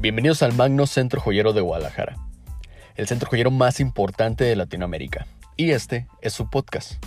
Bienvenidos 0.00 0.44
al 0.44 0.52
Magno 0.52 0.86
Centro 0.86 1.20
Joyero 1.20 1.52
de 1.52 1.60
Guadalajara, 1.60 2.16
el 2.94 3.08
centro 3.08 3.28
joyero 3.28 3.50
más 3.50 3.80
importante 3.80 4.44
de 4.44 4.54
Latinoamérica. 4.54 5.26
Y 5.56 5.72
este 5.72 6.06
es 6.20 6.32
su 6.32 6.48
podcast, 6.48 7.04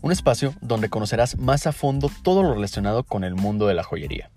un 0.00 0.10
espacio 0.10 0.52
donde 0.60 0.88
conocerás 0.88 1.38
más 1.38 1.68
a 1.68 1.72
fondo 1.72 2.10
todo 2.24 2.42
lo 2.42 2.52
relacionado 2.52 3.04
con 3.04 3.22
el 3.22 3.36
mundo 3.36 3.68
de 3.68 3.74
la 3.74 3.84
joyería. 3.84 4.32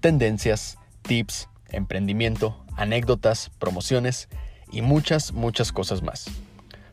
Tendencias, 0.00 0.76
tips, 1.00 1.48
emprendimiento, 1.70 2.66
anécdotas, 2.76 3.50
promociones 3.58 4.28
y 4.70 4.82
muchas, 4.82 5.32
muchas 5.32 5.72
cosas 5.72 6.02
más. 6.02 6.26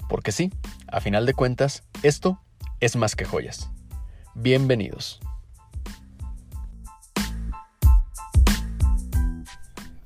Porque 0.08 0.32
sí, 0.32 0.54
a 0.88 1.02
final 1.02 1.26
de 1.26 1.34
cuentas, 1.34 1.84
esto 2.02 2.40
es 2.80 2.96
más 2.96 3.18
que 3.18 3.26
joyas. 3.26 3.70
Bienvenidos. 4.36 5.20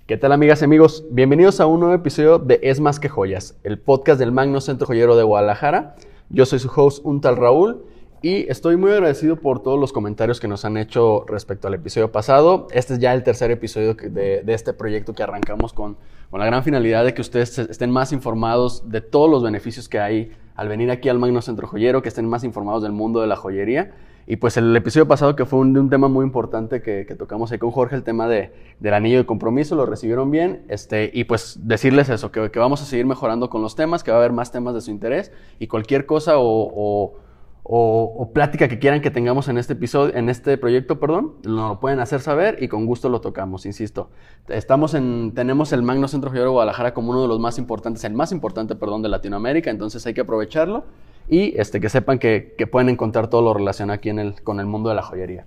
¿Qué 0.09 0.17
tal 0.17 0.31
amigas 0.31 0.63
y 0.63 0.65
amigos? 0.65 1.05
Bienvenidos 1.11 1.59
a 1.59 1.67
un 1.67 1.81
nuevo 1.81 1.93
episodio 1.93 2.39
de 2.39 2.59
Es 2.63 2.79
más 2.79 2.99
que 2.99 3.09
joyas, 3.09 3.59
el 3.63 3.77
podcast 3.77 4.19
del 4.19 4.31
Magno 4.31 4.59
Centro 4.59 4.87
Joyero 4.87 5.15
de 5.15 5.21
Guadalajara. 5.21 5.97
Yo 6.29 6.47
soy 6.47 6.57
su 6.57 6.67
host, 6.75 7.05
un 7.05 7.21
tal 7.21 7.37
Raúl, 7.37 7.85
y 8.23 8.49
estoy 8.49 8.75
muy 8.75 8.89
agradecido 8.89 9.35
por 9.35 9.61
todos 9.61 9.79
los 9.79 9.93
comentarios 9.93 10.39
que 10.39 10.47
nos 10.47 10.65
han 10.65 10.77
hecho 10.77 11.25
respecto 11.27 11.67
al 11.67 11.75
episodio 11.75 12.11
pasado. 12.11 12.65
Este 12.71 12.95
es 12.95 12.99
ya 12.99 13.13
el 13.13 13.21
tercer 13.21 13.51
episodio 13.51 13.93
de, 13.93 14.41
este 14.47 14.73
proyecto 14.73 15.13
que 15.13 15.21
arrancamos 15.21 15.73
con, 15.73 15.95
con 16.31 16.39
la 16.39 16.47
gran 16.47 16.63
finalidad 16.63 17.05
de 17.05 17.13
que 17.13 17.21
ustedes 17.21 17.59
estén 17.59 17.91
más 17.91 18.11
informados 18.11 18.89
de 18.89 19.01
todos 19.01 19.29
los 19.29 19.43
beneficios 19.43 19.87
que 19.87 19.99
hay 19.99 20.31
al 20.55 20.69
venir 20.69 20.89
aquí 20.89 21.09
al 21.09 21.19
Magno 21.19 21.43
Centro 21.43 21.67
Joyero, 21.67 22.01
que 22.01 22.09
estén 22.09 22.27
más 22.27 22.43
informados 22.43 22.81
del 22.81 22.93
mundo 22.93 23.21
de 23.21 23.27
la 23.27 23.35
joyería 23.35 23.91
y 24.31 24.35
pues 24.35 24.57
el 24.57 24.75
episodio 24.75 25.07
pasado, 25.07 25.35
que 25.35 25.43
fue 25.43 25.57
un, 25.57 25.75
un 25.75 25.89
tema 25.89 26.07
muy 26.07 26.23
importante 26.23 26.83
que, 26.83 27.07
que, 27.07 27.15
tocamos 27.15 27.51
ahí 27.51 27.57
con 27.57 27.71
Jorge, 27.71 27.95
el 27.95 28.03
tema 28.03 28.27
de, 28.27 28.53
del 28.79 28.93
anillo 28.93 29.17
de 29.17 29.25
compromiso, 29.25 29.75
lo 29.75 29.87
recibieron 29.87 30.29
bien. 30.29 30.65
Este, 30.67 31.09
y 31.11 31.23
pues 31.23 31.57
decirles 31.63 32.09
eso, 32.09 32.31
que, 32.31 32.51
que, 32.51 32.59
vamos 32.59 32.79
a 32.83 32.85
seguir 32.85 33.07
mejorando 33.07 33.49
con 33.49 33.63
los 33.63 33.75
temas, 33.75 34.03
que 34.03 34.11
va 34.11 34.17
a 34.17 34.19
haber 34.19 34.31
más 34.31 34.51
temas 34.51 34.75
de 34.75 34.81
su 34.81 34.91
interés 34.91 35.31
y 35.57 35.65
cualquier 35.65 36.05
cosa 36.05 36.37
o, 36.37 36.43
o, 36.45 37.15
o, 37.63 38.15
o 38.19 38.31
plática 38.31 38.67
que 38.67 38.77
quieran 38.77 39.01
que 39.01 39.09
tengamos 39.09 39.47
en 39.47 39.57
este 39.57 39.73
episodio, 39.73 40.15
en 40.15 40.29
este 40.29 40.59
proyecto, 40.59 40.99
perdón, 40.99 41.37
lo 41.41 41.79
pueden 41.79 41.99
hacer 41.99 42.19
saber 42.19 42.61
y 42.61 42.67
con 42.67 42.85
gusto 42.85 43.09
lo 43.09 43.21
tocamos, 43.21 43.65
insisto. 43.65 44.11
Estamos 44.47 44.93
en, 44.93 45.31
tenemos 45.33 45.73
el 45.73 45.81
Magno 45.81 46.07
Centro 46.07 46.29
Joyero 46.29 46.49
de 46.49 46.51
Guadalajara 46.51 46.93
como 46.93 47.09
uno 47.09 47.23
de 47.23 47.27
los 47.27 47.39
más 47.39 47.57
importantes, 47.57 48.03
el 48.03 48.13
más 48.13 48.31
importante, 48.31 48.75
perdón, 48.75 49.01
de 49.01 49.09
Latinoamérica, 49.09 49.71
entonces 49.71 50.05
hay 50.05 50.13
que 50.13 50.21
aprovecharlo 50.21 50.83
y 51.29 51.53
este, 51.57 51.79
que 51.79 51.89
sepan 51.89 52.19
que, 52.19 52.55
que, 52.57 52.67
pueden 52.67 52.89
encontrar 52.89 53.29
todo 53.29 53.41
lo 53.41 53.53
relacionado 53.53 53.95
aquí 53.95 54.09
en 54.09 54.19
el, 54.19 54.41
con 54.41 54.59
el 54.59 54.65
mundo 54.65 54.89
de 54.89 54.95
la 54.95 55.03
joyería. 55.03 55.45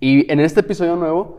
Y 0.00 0.30
en 0.30 0.40
este 0.40 0.60
episodio 0.60 0.96
nuevo 0.96 1.38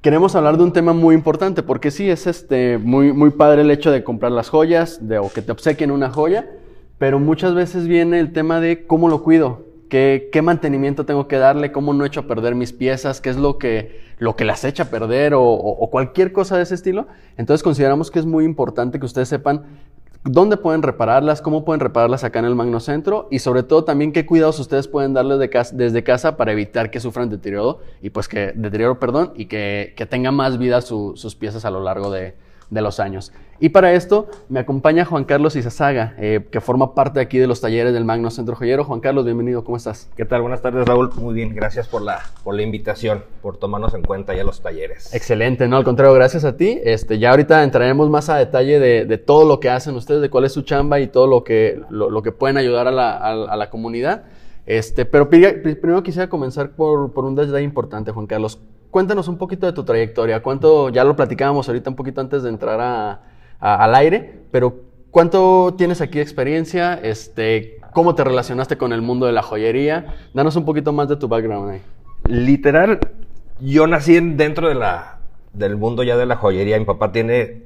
queremos 0.00 0.36
hablar 0.36 0.56
de 0.56 0.64
un 0.64 0.72
tema 0.72 0.92
muy 0.92 1.14
importante, 1.14 1.62
porque 1.62 1.90
sí, 1.90 2.08
es 2.08 2.26
este, 2.26 2.78
muy, 2.78 3.12
muy 3.12 3.30
padre 3.30 3.62
el 3.62 3.70
hecho 3.70 3.90
de 3.90 4.04
comprar 4.04 4.32
las 4.32 4.48
joyas 4.48 5.08
de, 5.08 5.18
o 5.18 5.30
que 5.32 5.42
te 5.42 5.52
obsequien 5.52 5.90
una 5.90 6.10
joya, 6.10 6.48
pero 6.98 7.18
muchas 7.18 7.54
veces 7.54 7.86
viene 7.86 8.20
el 8.20 8.32
tema 8.32 8.60
de 8.60 8.86
cómo 8.86 9.08
lo 9.08 9.22
cuido, 9.22 9.64
qué, 9.88 10.28
qué 10.32 10.42
mantenimiento 10.42 11.06
tengo 11.06 11.28
que 11.28 11.36
darle, 11.36 11.72
cómo 11.72 11.92
no 11.92 12.04
echo 12.04 12.20
a 12.20 12.26
perder 12.26 12.54
mis 12.54 12.72
piezas, 12.72 13.20
qué 13.20 13.30
es 13.30 13.36
lo 13.36 13.58
que, 13.58 14.00
lo 14.18 14.36
que 14.36 14.44
las 14.44 14.64
echa 14.64 14.84
a 14.84 14.90
perder 14.90 15.32
o, 15.34 15.88
cualquier 15.90 16.32
cosa 16.32 16.56
de 16.56 16.62
ese 16.62 16.74
estilo. 16.74 17.06
Entonces 17.36 17.62
consideramos 17.62 18.10
que 18.10 18.18
es 18.18 18.26
muy 18.26 18.44
importante 18.44 18.98
que 18.98 19.06
ustedes 19.06 19.28
sepan 19.28 19.64
dónde 20.26 20.56
pueden 20.56 20.82
repararlas, 20.82 21.40
cómo 21.40 21.64
pueden 21.64 21.80
repararlas 21.80 22.24
acá 22.24 22.38
en 22.38 22.44
el 22.44 22.54
Magno 22.54 22.80
Centro 22.80 23.28
y 23.30 23.38
sobre 23.38 23.62
todo 23.62 23.84
también 23.84 24.12
qué 24.12 24.26
cuidados 24.26 24.58
ustedes 24.58 24.88
pueden 24.88 25.14
darles 25.14 25.38
de 25.38 25.50
casa, 25.50 25.74
desde 25.74 26.02
casa 26.02 26.36
para 26.36 26.52
evitar 26.52 26.90
que 26.90 27.00
sufran 27.00 27.30
deterioro 27.30 27.80
y 28.02 28.10
pues 28.10 28.28
que 28.28 28.52
deterioro, 28.54 28.98
perdón, 28.98 29.32
y 29.36 29.46
que, 29.46 29.94
que 29.96 30.06
tengan 30.06 30.34
más 30.34 30.58
vida 30.58 30.80
su, 30.80 31.12
sus 31.16 31.34
piezas 31.34 31.64
a 31.64 31.70
lo 31.70 31.80
largo 31.80 32.10
de, 32.10 32.34
de, 32.70 32.80
los 32.80 33.00
años. 33.00 33.32
Y 33.58 33.70
para 33.70 33.94
esto 33.94 34.28
me 34.48 34.60
acompaña 34.60 35.04
Juan 35.04 35.24
Carlos 35.24 35.56
Izazaga, 35.56 36.14
eh, 36.18 36.46
que 36.50 36.60
forma 36.60 36.94
parte 36.94 37.20
aquí 37.20 37.38
de 37.38 37.46
los 37.46 37.60
talleres 37.60 37.94
del 37.94 38.04
Magno 38.04 38.30
Centro 38.30 38.54
Joyero. 38.54 38.84
Juan 38.84 39.00
Carlos, 39.00 39.24
bienvenido, 39.24 39.64
¿cómo 39.64 39.76
estás? 39.76 40.10
¿Qué 40.16 40.24
tal? 40.24 40.42
Buenas 40.42 40.60
tardes, 40.60 40.86
Raúl. 40.86 41.10
Muy 41.16 41.34
bien, 41.34 41.54
gracias 41.54 41.88
por 41.88 42.02
la, 42.02 42.20
por 42.44 42.54
la 42.54 42.62
invitación, 42.62 43.24
por 43.40 43.56
tomarnos 43.56 43.94
en 43.94 44.02
cuenta 44.02 44.34
ya 44.34 44.44
los 44.44 44.60
talleres. 44.60 45.14
Excelente, 45.14 45.68
no, 45.68 45.76
al 45.78 45.84
contrario, 45.84 46.14
gracias 46.14 46.44
a 46.44 46.56
ti. 46.56 46.80
Este, 46.84 47.18
ya 47.18 47.30
ahorita 47.30 47.62
entraremos 47.64 48.10
más 48.10 48.28
a 48.28 48.36
detalle 48.36 48.78
de, 48.78 49.06
de 49.06 49.18
todo 49.18 49.48
lo 49.48 49.58
que 49.58 49.70
hacen 49.70 49.94
ustedes, 49.94 50.20
de 50.20 50.28
cuál 50.28 50.44
es 50.44 50.52
su 50.52 50.62
chamba 50.62 51.00
y 51.00 51.06
todo 51.06 51.26
lo 51.26 51.42
que, 51.44 51.80
lo, 51.88 52.10
lo 52.10 52.22
que 52.22 52.32
pueden 52.32 52.58
ayudar 52.58 52.88
a 52.88 52.90
la, 52.90 53.12
a, 53.12 53.30
a 53.30 53.56
la 53.56 53.70
comunidad. 53.70 54.24
Este, 54.66 55.04
pero 55.04 55.30
primero 55.30 56.02
quisiera 56.02 56.28
comenzar 56.28 56.72
por, 56.72 57.12
por 57.12 57.24
un 57.24 57.36
detalle 57.36 57.62
importante, 57.62 58.10
Juan 58.10 58.26
Carlos. 58.26 58.58
Cuéntanos 58.90 59.28
un 59.28 59.38
poquito 59.38 59.66
de 59.66 59.72
tu 59.72 59.84
trayectoria. 59.84 60.42
¿Cuánto, 60.42 60.88
ya 60.88 61.04
lo 61.04 61.16
platicábamos 61.16 61.68
ahorita 61.68 61.90
un 61.90 61.96
poquito 61.96 62.20
antes 62.20 62.42
de 62.42 62.48
entrar 62.48 62.80
a, 62.80 63.20
a, 63.60 63.84
al 63.84 63.94
aire, 63.94 64.42
pero 64.50 64.80
¿cuánto 65.10 65.74
tienes 65.76 66.00
aquí 66.00 66.18
de 66.18 66.22
experiencia? 66.22 66.94
Este, 66.94 67.80
¿Cómo 67.92 68.14
te 68.14 68.24
relacionaste 68.24 68.76
con 68.76 68.92
el 68.92 69.00
mundo 69.00 69.26
de 69.26 69.32
la 69.32 69.42
joyería? 69.42 70.14
Danos 70.34 70.54
un 70.56 70.64
poquito 70.64 70.92
más 70.92 71.08
de 71.08 71.16
tu 71.16 71.28
background 71.28 71.70
ahí. 71.70 71.82
Literal, 72.24 72.98
yo 73.60 73.86
nací 73.86 74.20
dentro 74.20 74.68
de 74.68 74.74
la, 74.74 75.18
del 75.52 75.76
mundo 75.76 76.02
ya 76.02 76.16
de 76.16 76.26
la 76.26 76.36
joyería. 76.36 76.78
Mi 76.78 76.84
papá 76.84 77.12
tiene 77.12 77.62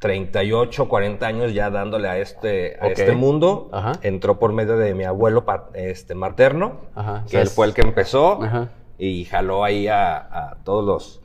38, 0.00 0.88
40 0.88 1.24
años 1.24 1.54
ya 1.54 1.70
dándole 1.70 2.08
a 2.08 2.18
este, 2.18 2.76
a 2.80 2.86
okay. 2.86 2.92
este 2.92 3.12
mundo. 3.12 3.70
Ajá. 3.72 3.92
Entró 4.02 4.40
por 4.40 4.52
medio 4.52 4.76
de 4.76 4.94
mi 4.94 5.04
abuelo 5.04 5.44
este, 5.74 6.16
materno, 6.16 6.80
Ajá. 6.96 7.24
que 7.30 7.40
él 7.40 7.46
fue 7.46 7.66
el 7.66 7.74
que 7.74 7.82
empezó 7.82 8.42
Ajá. 8.42 8.70
Y 9.08 9.24
jaló 9.24 9.64
ahí 9.64 9.88
a, 9.88 10.16
a 10.16 10.56
todos 10.64 10.84
los, 10.84 11.20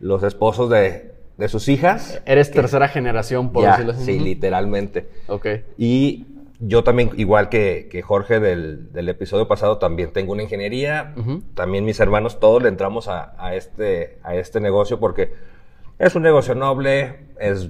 los 0.00 0.22
esposos 0.22 0.70
de, 0.70 1.12
de 1.36 1.48
sus 1.48 1.68
hijas. 1.68 2.22
Eres 2.24 2.48
que, 2.48 2.54
tercera 2.54 2.88
generación, 2.88 3.52
por 3.52 3.64
ya, 3.64 3.72
decirlo 3.72 3.92
así. 3.92 4.04
Sí, 4.04 4.18
literalmente. 4.18 5.10
Ok. 5.26 5.46
Y 5.76 6.26
yo 6.58 6.84
también, 6.84 7.10
igual 7.18 7.50
que, 7.50 7.88
que 7.90 8.00
Jorge 8.00 8.40
del, 8.40 8.92
del, 8.94 9.10
episodio 9.10 9.46
pasado, 9.46 9.76
también 9.76 10.10
tengo 10.12 10.32
una 10.32 10.42
ingeniería. 10.42 11.12
Uh 11.16 11.20
-huh. 11.20 11.42
También 11.54 11.84
mis 11.84 12.00
hermanos, 12.00 12.40
todos 12.40 12.62
le 12.62 12.70
entramos 12.70 13.08
a, 13.08 13.34
a, 13.36 13.54
este, 13.54 14.18
a 14.22 14.34
este 14.34 14.60
negocio 14.60 14.98
porque 14.98 15.34
es 15.98 16.14
un 16.14 16.22
negocio 16.22 16.54
noble, 16.54 17.26
es, 17.38 17.68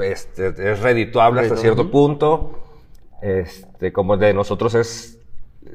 este, 0.00 0.48
es 0.48 0.80
redituable 0.80 1.42
hasta 1.42 1.56
cierto 1.56 1.82
uh 1.82 1.86
-huh. 1.86 1.90
punto. 1.90 2.58
Este, 3.22 3.92
como 3.92 4.16
de 4.16 4.34
nosotros 4.34 4.74
es 4.74 5.21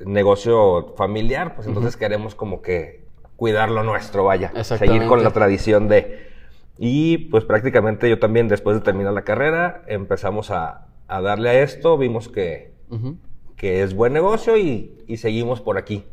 negocio 0.06 0.94
familiar, 0.96 1.56
pues 1.56 1.68
entonces 1.68 1.94
uh 1.94 1.98
-huh. 1.98 2.00
queremos 2.00 2.36
como 2.36 2.62
que 2.62 3.06
cuidar 3.36 3.70
lo 3.70 3.84
nuestro, 3.84 4.24
vaya. 4.24 4.52
Seguir 4.64 5.06
con 5.06 5.24
la 5.24 5.32
tradición 5.32 5.88
de... 5.88 6.28
Y 6.80 7.18
pues 7.30 7.44
prácticamente 7.44 8.10
yo 8.10 8.20
también 8.20 8.48
después 8.48 8.76
de 8.78 8.82
terminar 8.82 9.14
la 9.14 9.24
carrera 9.24 9.84
empezamos 9.88 10.52
a, 10.52 10.88
a 11.08 11.22
darle 11.22 11.50
a 11.50 11.62
esto, 11.64 11.98
vimos 11.98 12.30
que, 12.30 12.74
uh 12.90 12.96
-huh. 12.96 13.18
que 13.56 13.82
es 13.82 13.96
buen 13.96 14.14
negocio 14.14 14.58
y, 14.58 15.04
y 15.08 15.18
seguimos 15.18 15.62
por 15.62 15.78
aquí. 15.78 16.04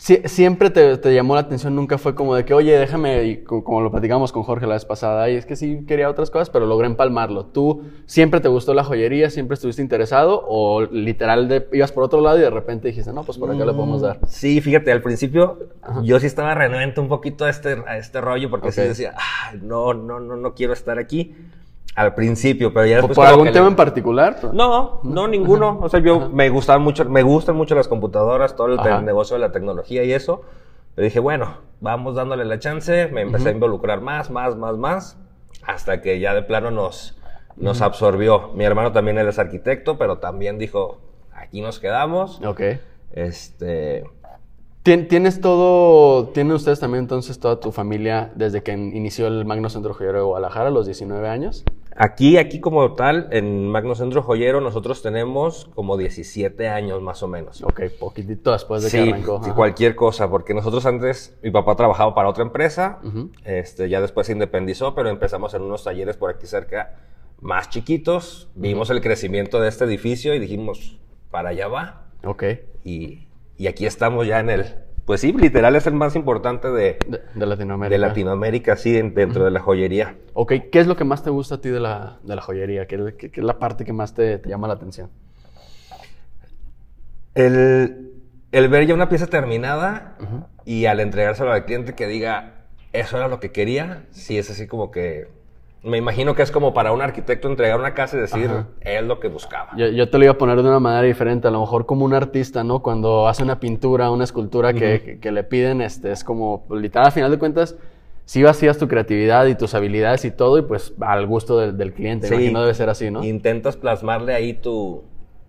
Sie 0.00 0.26
siempre 0.26 0.70
te, 0.70 0.96
te, 0.96 1.14
llamó 1.14 1.34
la 1.34 1.42
atención, 1.42 1.76
nunca 1.76 1.98
fue 1.98 2.14
como 2.14 2.34
de 2.34 2.46
que, 2.46 2.54
oye, 2.54 2.78
déjame, 2.78 3.24
y 3.24 3.44
como 3.44 3.82
lo 3.82 3.90
platicamos 3.90 4.32
con 4.32 4.44
Jorge 4.44 4.66
la 4.66 4.72
vez 4.72 4.86
pasada, 4.86 5.28
y 5.28 5.36
es 5.36 5.44
que 5.44 5.56
sí 5.56 5.84
quería 5.86 6.08
otras 6.08 6.30
cosas, 6.30 6.48
pero 6.48 6.64
logré 6.64 6.86
empalmarlo. 6.86 7.44
¿Tú 7.44 7.82
siempre 8.06 8.40
te 8.40 8.48
gustó 8.48 8.72
la 8.72 8.82
joyería, 8.82 9.28
siempre 9.28 9.56
estuviste 9.56 9.82
interesado, 9.82 10.42
o 10.48 10.80
literal 10.80 11.48
de, 11.48 11.68
ibas 11.74 11.92
por 11.92 12.02
otro 12.02 12.22
lado 12.22 12.38
y 12.38 12.40
de 12.40 12.48
repente 12.48 12.88
dijiste, 12.88 13.12
no, 13.12 13.24
pues 13.24 13.36
por 13.36 13.50
acá 13.50 13.62
mm, 13.62 13.66
le 13.66 13.74
podemos 13.74 14.00
dar? 14.00 14.20
Sí, 14.26 14.62
fíjate, 14.62 14.90
al 14.90 15.02
principio 15.02 15.58
Ajá. 15.82 16.00
yo 16.02 16.18
sí 16.18 16.24
estaba 16.24 16.54
renuente 16.54 16.98
un 16.98 17.08
poquito 17.08 17.44
a 17.44 17.50
este, 17.50 17.76
a 17.86 17.98
este 17.98 18.22
rollo, 18.22 18.48
porque 18.48 18.68
okay. 18.68 18.84
sí 18.84 18.88
decía, 18.88 19.12
ah, 19.18 19.52
no, 19.60 19.92
no, 19.92 20.18
no, 20.18 20.34
no 20.34 20.54
quiero 20.54 20.72
estar 20.72 20.98
aquí. 20.98 21.34
Al 21.94 22.14
principio, 22.14 22.72
pero 22.72 22.86
ya 22.86 22.96
después. 22.96 23.16
¿Por 23.16 23.26
algún 23.26 23.52
tema 23.52 23.64
le... 23.64 23.70
en 23.70 23.76
particular? 23.76 24.38
No, 24.52 25.00
no, 25.02 25.28
ninguno. 25.28 25.78
O 25.80 25.88
sea, 25.88 26.00
yo 26.00 26.16
Ajá. 26.16 26.28
me 26.28 26.48
gustaban 26.48 26.82
mucho, 26.82 27.04
me 27.04 27.22
gustan 27.22 27.56
mucho 27.56 27.74
las 27.74 27.88
computadoras, 27.88 28.54
todo 28.56 28.68
el 28.68 29.04
negocio 29.04 29.34
de 29.34 29.40
la 29.40 29.52
tecnología 29.52 30.04
y 30.04 30.12
eso. 30.12 30.42
Pero 30.94 31.04
dije, 31.04 31.20
bueno, 31.20 31.58
vamos 31.80 32.14
dándole 32.14 32.44
la 32.44 32.58
chance. 32.58 33.08
Me 33.08 33.22
empecé 33.22 33.48
a 33.48 33.52
involucrar 33.52 34.00
más, 34.00 34.30
más, 34.30 34.56
más, 34.56 34.76
más. 34.76 35.18
Hasta 35.66 36.00
que 36.00 36.20
ya 36.20 36.34
de 36.34 36.42
plano 36.42 36.70
nos, 36.70 37.18
nos 37.56 37.80
absorbió. 37.82 38.50
Mi 38.54 38.64
hermano 38.64 38.92
también 38.92 39.18
él 39.18 39.28
es 39.28 39.38
arquitecto, 39.38 39.98
pero 39.98 40.18
también 40.18 40.58
dijo, 40.58 40.98
aquí 41.34 41.60
nos 41.60 41.78
quedamos. 41.80 42.40
Ok. 42.44 42.60
Este. 43.12 44.04
¿Tienes 44.82 45.42
todo, 45.42 46.28
tienen 46.28 46.54
ustedes 46.54 46.80
también 46.80 47.04
entonces 47.04 47.38
toda 47.38 47.60
tu 47.60 47.70
familia 47.70 48.32
desde 48.34 48.62
que 48.62 48.72
inició 48.72 49.26
el 49.26 49.44
Magno 49.44 49.68
Centro 49.68 49.92
Joyero 49.92 50.18
de 50.18 50.24
Guadalajara 50.24 50.68
a 50.68 50.70
los 50.70 50.86
19 50.86 51.28
años? 51.28 51.64
Aquí, 51.96 52.38
aquí 52.38 52.60
como 52.60 52.94
tal, 52.94 53.28
en 53.32 53.68
Magno 53.68 53.94
Centro 53.94 54.22
Joyero, 54.22 54.60
nosotros 54.60 55.02
tenemos 55.02 55.68
como 55.74 55.96
17 55.96 56.68
años 56.68 57.02
más 57.02 57.22
o 57.22 57.28
menos. 57.28 57.62
Ok, 57.62 57.82
poquitito 57.98 58.52
después 58.52 58.82
de 58.82 58.90
sí, 58.90 58.96
que 58.96 59.10
arrancó. 59.10 59.42
Sí, 59.44 59.50
cualquier 59.50 59.96
cosa, 59.96 60.30
porque 60.30 60.54
nosotros 60.54 60.86
antes, 60.86 61.36
mi 61.42 61.50
papá 61.50 61.76
trabajaba 61.76 62.14
para 62.14 62.28
otra 62.28 62.42
empresa, 62.44 63.00
uh 63.02 63.08
-huh. 63.08 63.30
este, 63.44 63.88
ya 63.88 64.00
después 64.00 64.26
se 64.28 64.32
independizó, 64.32 64.94
pero 64.94 65.08
empezamos 65.10 65.52
en 65.54 65.62
unos 65.62 65.84
talleres 65.84 66.16
por 66.16 66.30
aquí 66.30 66.46
cerca 66.46 66.96
más 67.40 67.70
chiquitos, 67.70 68.50
vimos 68.54 68.88
uh 68.88 68.92
-huh. 68.92 68.96
el 68.96 69.02
crecimiento 69.02 69.60
de 69.60 69.68
este 69.68 69.84
edificio 69.84 70.34
y 70.34 70.38
dijimos, 70.38 70.98
para 71.30 71.50
allá 71.50 71.68
va. 71.68 72.06
Ok. 72.24 72.44
Y, 72.84 73.28
y 73.56 73.66
aquí 73.66 73.86
estamos 73.86 74.26
ya 74.26 74.40
en 74.40 74.50
el 74.50 74.64
pues 75.10 75.22
sí, 75.22 75.32
literal 75.32 75.74
es 75.74 75.88
el 75.88 75.94
más 75.94 76.14
importante 76.14 76.70
de, 76.70 76.96
De, 77.08 77.20
de 77.34 77.44
Latinoamérica. 77.46 77.92
de 77.92 77.98
Latinoamérica, 77.98 78.76
sí, 78.76 78.96
en- 78.96 79.12
dentro 79.12 79.44
de 79.44 79.50
la 79.50 79.58
joyería. 79.58 80.14
Ok, 80.34 80.52
¿qué 80.70 80.78
es 80.78 80.86
lo 80.86 80.94
que 80.94 81.02
más 81.02 81.24
te 81.24 81.30
gusta 81.30 81.56
a 81.56 81.60
ti 81.60 81.68
de 81.68 81.80
la, 81.80 82.20
de 82.22 82.36
la 82.36 82.40
joyería? 82.42 82.86
¿Qué, 82.86 83.16
qué- 83.18 83.32
qué 83.32 83.40
es 83.40 83.44
la 83.44 83.58
parte 83.58 83.84
que 83.84 83.92
más 83.92 84.14
te, 84.14 84.38
te 84.38 84.48
llama 84.48 84.68
la 84.68 84.74
atención? 84.74 85.10
El, 87.34 88.12
el 88.52 88.68
ver 88.68 88.86
ya 88.86 88.94
una 88.94 89.08
pieza 89.08 89.26
terminada 89.26 90.16
y 90.64 90.86
al 90.86 91.00
entregárselo 91.00 91.50
al 91.50 91.64
cliente 91.64 91.96
que 91.96 92.06
diga, 92.06 92.66
eso 92.92 93.16
era 93.16 93.26
lo 93.26 93.40
que 93.40 93.50
quería, 93.50 94.04
sí 94.12 94.38
es 94.38 94.48
así 94.48 94.68
como 94.68 94.92
que... 94.92 95.26
Me 95.82 95.96
imagino 95.96 96.34
que 96.34 96.42
es 96.42 96.50
como 96.50 96.74
para 96.74 96.92
un 96.92 97.00
arquitecto 97.00 97.48
entregar 97.48 97.78
una 97.80 97.94
casa 97.94 98.18
y 98.18 98.20
decir, 98.20 98.46
Ajá. 98.50 98.66
es 98.82 99.02
lo 99.02 99.18
que 99.18 99.28
buscaba. 99.28 99.70
Yo, 99.78 99.88
yo 99.88 100.10
te 100.10 100.18
lo 100.18 100.24
iba 100.24 100.32
a 100.34 100.38
poner 100.38 100.56
de 100.62 100.68
una 100.68 100.78
manera 100.78 101.02
diferente, 101.02 101.48
a 101.48 101.50
lo 101.50 101.60
mejor 101.60 101.86
como 101.86 102.04
un 102.04 102.12
artista, 102.12 102.62
¿no? 102.64 102.82
Cuando 102.82 103.26
hace 103.28 103.42
una 103.42 103.60
pintura, 103.60 104.10
una 104.10 104.24
escultura 104.24 104.74
que, 104.74 105.00
que- 105.02 105.18
que 105.20 105.32
le 105.32 105.42
piden, 105.42 105.80
este, 105.80 106.12
es 106.12 106.22
como, 106.22 106.66
literal, 106.70 107.06
al 107.06 107.12
final 107.12 107.30
de 107.30 107.38
cuentas, 107.38 107.76
sí 108.26 108.42
vacías 108.42 108.76
tu 108.76 108.88
creatividad 108.88 109.46
y 109.46 109.54
tus 109.54 109.74
habilidades 109.74 110.26
y 110.26 110.30
todo, 110.30 110.58
y 110.58 110.62
pues 110.62 110.92
al 111.00 111.26
gusto 111.26 111.58
del, 111.58 111.78
del 111.78 111.94
cliente, 111.94 112.28
Sí. 112.28 112.34
imagino 112.34 112.60
debe 112.60 112.74
ser 112.74 112.90
así, 112.90 113.10
¿no? 113.10 113.24
Intentas 113.24 113.76
plasmarle 113.78 114.34
ahí 114.34 114.52
tu, 114.52 115.02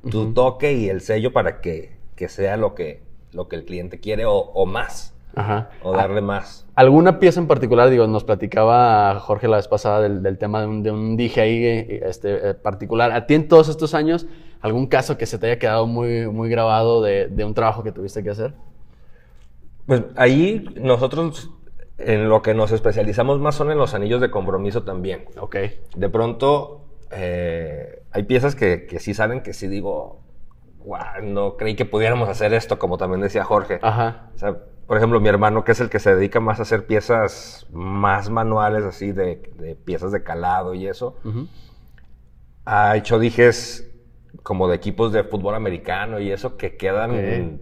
tu 0.09 0.33
toque 0.33 0.71
y 0.73 0.87
el 0.87 1.01
sello 1.01 1.33
para 1.33 1.59
que, 1.59 1.91
que 2.15 2.29
sea 2.29 2.55
lo 2.55 2.73
que, 2.73 3.01
lo 3.33 3.49
que 3.49 3.57
el 3.57 3.65
cliente 3.65 3.99
quiere 3.99 4.23
o, 4.25 4.33
o 4.33 4.65
más, 4.65 5.10
Ajá. 5.35 5.69
o 5.83 5.93
darle 5.93 6.21
más. 6.21 6.67
¿Alguna 6.75 7.19
pieza 7.19 7.39
en 7.39 7.47
particular? 7.47 7.89
Digo, 7.89 8.07
nos 8.07 8.23
platicaba 8.23 9.19
Jorge 9.19 9.47
la 9.47 9.57
vez 9.57 9.67
pasada 9.67 10.01
del, 10.01 10.23
del 10.23 10.37
tema 10.37 10.61
de 10.61 10.67
un, 10.67 10.83
de 10.83 10.91
un 10.91 11.17
dije 11.17 11.41
ahí 11.41 11.63
eh, 11.65 12.01
este, 12.05 12.49
eh, 12.49 12.53
particular. 12.53 13.11
¿A 13.11 13.25
ti 13.27 13.33
en 13.35 13.47
todos 13.47 13.69
estos 13.69 13.93
años 13.93 14.25
algún 14.61 14.87
caso 14.87 15.17
que 15.17 15.25
se 15.25 15.37
te 15.37 15.47
haya 15.47 15.59
quedado 15.59 15.87
muy, 15.87 16.27
muy 16.27 16.49
grabado 16.49 17.01
de, 17.01 17.27
de 17.27 17.45
un 17.45 17.53
trabajo 17.53 17.83
que 17.83 17.91
tuviste 17.91 18.23
que 18.23 18.29
hacer? 18.31 18.53
Pues 19.85 20.03
ahí 20.15 20.65
nosotros 20.75 21.49
en 21.97 22.29
lo 22.29 22.41
que 22.41 22.53
nos 22.53 22.71
especializamos 22.71 23.39
más 23.39 23.55
son 23.55 23.71
en 23.71 23.77
los 23.77 23.93
anillos 23.93 24.21
de 24.21 24.31
compromiso 24.31 24.83
también. 24.83 25.25
Ok. 25.39 25.55
De 25.95 26.09
pronto 26.09 26.85
eh, 27.11 28.01
hay 28.11 28.23
piezas 28.23 28.55
que, 28.55 28.85
que 28.85 28.99
sí 28.99 29.13
salen 29.13 29.41
que 29.41 29.53
sí 29.53 29.67
digo, 29.67 30.19
"Guau, 30.79 31.21
no 31.23 31.57
creí 31.57 31.75
que 31.75 31.85
pudiéramos 31.85 32.29
hacer 32.29 32.53
esto, 32.53 32.79
como 32.79 32.97
también 32.97 33.21
decía 33.21 33.43
Jorge. 33.43 33.79
Ajá. 33.81 34.29
O 34.35 34.37
sea, 34.37 34.57
por 34.87 34.97
ejemplo, 34.97 35.19
mi 35.19 35.29
hermano, 35.29 35.63
que 35.63 35.71
es 35.71 35.79
el 35.79 35.89
que 35.89 35.99
se 35.99 36.13
dedica 36.15 36.39
más 36.39 36.59
a 36.59 36.63
hacer 36.63 36.85
piezas 36.85 37.65
más 37.71 38.29
manuales, 38.29 38.83
así 38.83 39.11
de, 39.11 39.51
de 39.55 39.75
piezas 39.75 40.11
de 40.11 40.23
calado 40.23 40.73
y 40.73 40.87
eso, 40.87 41.15
Ujú. 41.23 41.47
ha 42.65 42.95
hecho 42.97 43.19
dijes 43.19 43.87
como 44.43 44.67
de 44.67 44.75
equipos 44.75 45.11
de 45.11 45.23
fútbol 45.23 45.55
americano 45.55 46.19
y 46.19 46.31
eso 46.31 46.57
que 46.57 46.75
quedan, 46.77 47.11
Ok. 47.11 47.61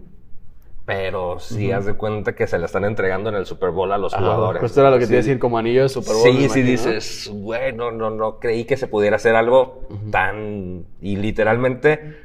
pero 0.86 1.38
sí 1.38 1.70
haz 1.72 1.84
de 1.86 1.94
cuenta 1.94 2.34
que 2.34 2.46
se 2.46 2.58
le 2.58 2.66
están 2.66 2.84
entregando 2.84 3.28
en 3.28 3.36
el 3.36 3.46
Super 3.46 3.70
Bowl 3.70 3.92
a 3.92 3.98
los 3.98 4.12
Ajá, 4.14 4.22
jugadores. 4.24 4.60
Justo 4.60 4.80
era 4.80 4.90
lo 4.90 4.96
que 4.96 5.02
te 5.02 5.06
Sí. 5.08 5.12
iba 5.12 5.18
a 5.18 5.22
decir, 5.22 5.38
como 5.38 5.58
anillo 5.58 5.82
de 5.82 5.88
Super 5.88 6.14
Bowl. 6.14 6.22
Sí, 6.32 6.48
sí 6.48 6.62
dices, 6.62 7.30
bueno, 7.32 7.90
no, 7.92 8.10
no 8.10 8.40
creí 8.40 8.64
que 8.64 8.76
se 8.76 8.88
pudiera 8.88 9.16
hacer 9.16 9.36
algo 9.36 9.82
tan 10.10 10.86
y 11.00 11.16
literalmente 11.16 12.16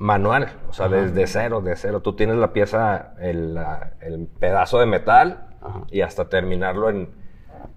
manual, 0.00 0.48
o 0.68 0.72
sea, 0.72 0.86
Ajá. 0.86 0.96
desde 0.96 1.26
cero, 1.26 1.60
de 1.60 1.76
cero. 1.76 2.00
Tú 2.00 2.16
tienes 2.16 2.36
la 2.36 2.52
pieza, 2.54 3.12
el, 3.20 3.52
la- 3.54 3.92
el 4.00 4.26
pedazo 4.26 4.78
de 4.80 4.86
metal 4.86 5.46
Ajá. 5.60 5.82
y 5.90 6.00
hasta 6.00 6.28
terminarlo 6.30 6.88
en, 6.88 7.10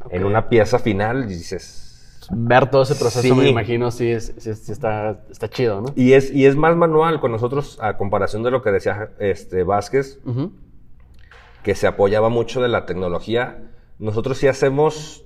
en 0.09 0.23
una 0.25 0.47
pieza 0.47 0.79
final 0.79 1.25
y 1.25 1.27
dices... 1.27 1.81
Ver 2.31 2.69
todo 2.69 2.83
ese 2.83 2.95
proceso, 2.95 3.21
Sí. 3.21 3.33
me 3.33 3.49
imagino, 3.49 3.91
sí, 3.91 4.09
es- 4.09 4.33
sí, 4.37 4.53
sí 4.55 4.71
está, 4.71 5.19
está 5.29 5.49
chido, 5.49 5.81
¿no? 5.81 5.87
Y 5.97 6.13
es, 6.13 6.31
y 6.33 6.45
es 6.45 6.55
más 6.55 6.77
manual 6.77 7.19
con 7.19 7.33
nosotros, 7.33 7.77
a 7.81 7.97
comparación 7.97 8.41
de 8.43 8.51
lo 8.51 8.61
que 8.61 8.71
decía 8.71 9.09
este, 9.19 9.63
Vázquez, 9.63 10.19
que 11.61 11.75
se 11.75 11.87
apoyaba 11.87 12.29
mucho 12.29 12.61
de 12.61 12.69
la 12.69 12.85
tecnología. 12.85 13.63
Nosotros 13.99 14.37
sí 14.37 14.47
hacemos 14.47 15.25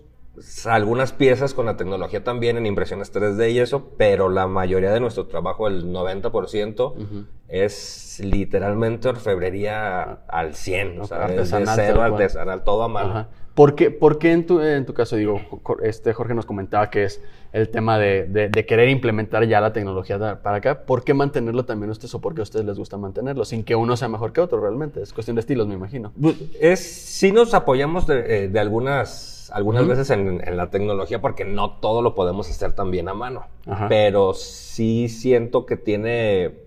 algunas 0.65 1.13
piezas 1.13 1.53
con 1.53 1.65
la 1.65 1.77
tecnología 1.77 2.23
también 2.23 2.57
en 2.57 2.65
impresiones 2.65 3.13
3D 3.13 3.51
y 3.51 3.59
eso, 3.59 3.91
pero 3.97 4.29
la 4.29 4.47
mayoría 4.47 4.91
de 4.91 4.99
nuestro 4.99 5.27
trabajo, 5.27 5.67
el 5.67 5.85
90%, 5.85 7.25
es 7.47 8.19
literalmente 8.23 9.09
orfebrería 9.09 10.19
al 10.27 10.55
100, 10.55 11.01
o 11.01 11.05
sea, 11.05 11.25
Artesanal, 11.25 11.75
cero 11.75 11.99
tal 11.99 12.09
cual. 12.09 12.21
artesanal, 12.21 12.63
todo 12.63 12.83
a 12.83 12.87
mano. 12.87 13.09
Ajá. 13.11 13.27
¿Por 13.57 13.73
qué, 13.73 13.89
por 13.89 14.19
qué 14.19 14.33
en, 14.33 14.45
tu, 14.45 14.61
en 14.61 14.85
tu 14.85 14.93
caso, 14.93 15.15
digo, 15.15 15.41
este 15.81 16.13
Jorge 16.13 16.35
nos 16.35 16.45
comentaba 16.45 16.91
que 16.91 17.05
es 17.05 17.23
el 17.51 17.69
tema 17.69 17.97
de, 17.97 18.25
de- 18.25 18.49
de 18.49 18.65
querer 18.67 18.87
implementar 18.87 19.43
ya 19.47 19.59
la 19.59 19.73
tecnología 19.73 20.19
para 20.43 20.57
acá? 20.57 20.85
¿Por 20.85 21.03
qué 21.03 21.15
mantenerlo 21.15 21.65
también 21.65 21.89
ustedes 21.89 22.13
o 22.13 22.21
por 22.21 22.35
qué 22.35 22.41
a 22.41 22.43
ustedes 22.43 22.67
les 22.67 22.77
gusta 22.77 22.97
mantenerlo? 22.97 23.45
Sin 23.45 23.63
que 23.63 23.75
uno 23.75 23.97
sea 23.97 24.09
mejor 24.09 24.31
que 24.31 24.41
otro 24.41 24.61
realmente. 24.61 25.01
Es 25.01 25.11
cuestión 25.11 25.33
de 25.35 25.39
estilos, 25.39 25.67
me 25.67 25.73
imagino. 25.73 26.11
Es, 26.59 26.79
sí 26.81 27.31
nos 27.31 27.55
apoyamos 27.55 28.05
de, 28.05 28.43
eh, 28.43 28.47
de 28.47 28.59
algunas, 28.59 29.49
algunas 29.51 29.87
veces 29.87 30.11
en, 30.11 30.39
en 30.47 30.55
la 30.55 30.69
tecnología 30.69 31.19
porque 31.19 31.43
no 31.43 31.79
todo 31.79 32.03
lo 32.03 32.13
podemos 32.13 32.47
hacer 32.51 32.73
tan 32.73 32.91
bien 32.91 33.09
a 33.09 33.15
mano. 33.15 33.47
Ajá. 33.65 33.87
Pero 33.89 34.35
sí 34.35 35.09
siento 35.09 35.65
que 35.65 35.77
tiene... 35.77 36.59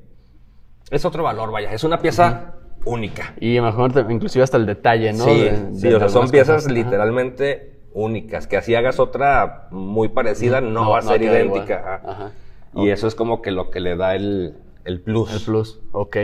Es 0.91 1.05
otro 1.05 1.23
valor, 1.23 1.53
vaya. 1.53 1.73
Es 1.73 1.85
una 1.85 2.01
pieza 2.01 2.55
única. 2.85 3.35
Y 3.41 3.61
mejor, 3.61 3.93
te- 3.93 4.13
inclusive 4.13 4.43
hasta 4.43 4.57
el 4.57 4.67
detalle, 4.67 5.13
¿no? 5.13 5.25
Sí, 5.25 5.41
De- 5.41 5.57
sí, 5.75 5.89
de- 5.89 5.97
o 5.97 5.99
sea, 5.99 6.09
son 6.09 6.31
piezas 6.31 6.57
cosas. 6.65 6.67
Ajá. 6.73 6.75
literalmente 6.75 7.73
únicas. 7.93 8.47
Que 8.47 8.57
así 8.57 8.75
hagas 8.75 9.01
otra 9.01 9.69
muy 9.71 10.09
parecida, 10.09 10.61
no, 10.61 10.91
va 10.91 10.99
a 10.99 11.03
ser 11.03 11.23
idéntica. 11.23 11.79
ajá. 12.05 12.11
Ajá. 12.11 12.31
Y 12.75 12.91
eso 12.91 13.07
es 13.09 13.15
como 13.15 13.43
que 13.43 13.51
lo 13.51 13.71
que 13.71 13.81
le 13.81 13.97
da 13.97 14.15
el, 14.15 14.55
el 14.85 15.01
plus. 15.01 15.33
El 15.35 15.41
plus, 15.41 15.81
ok. 15.93 16.17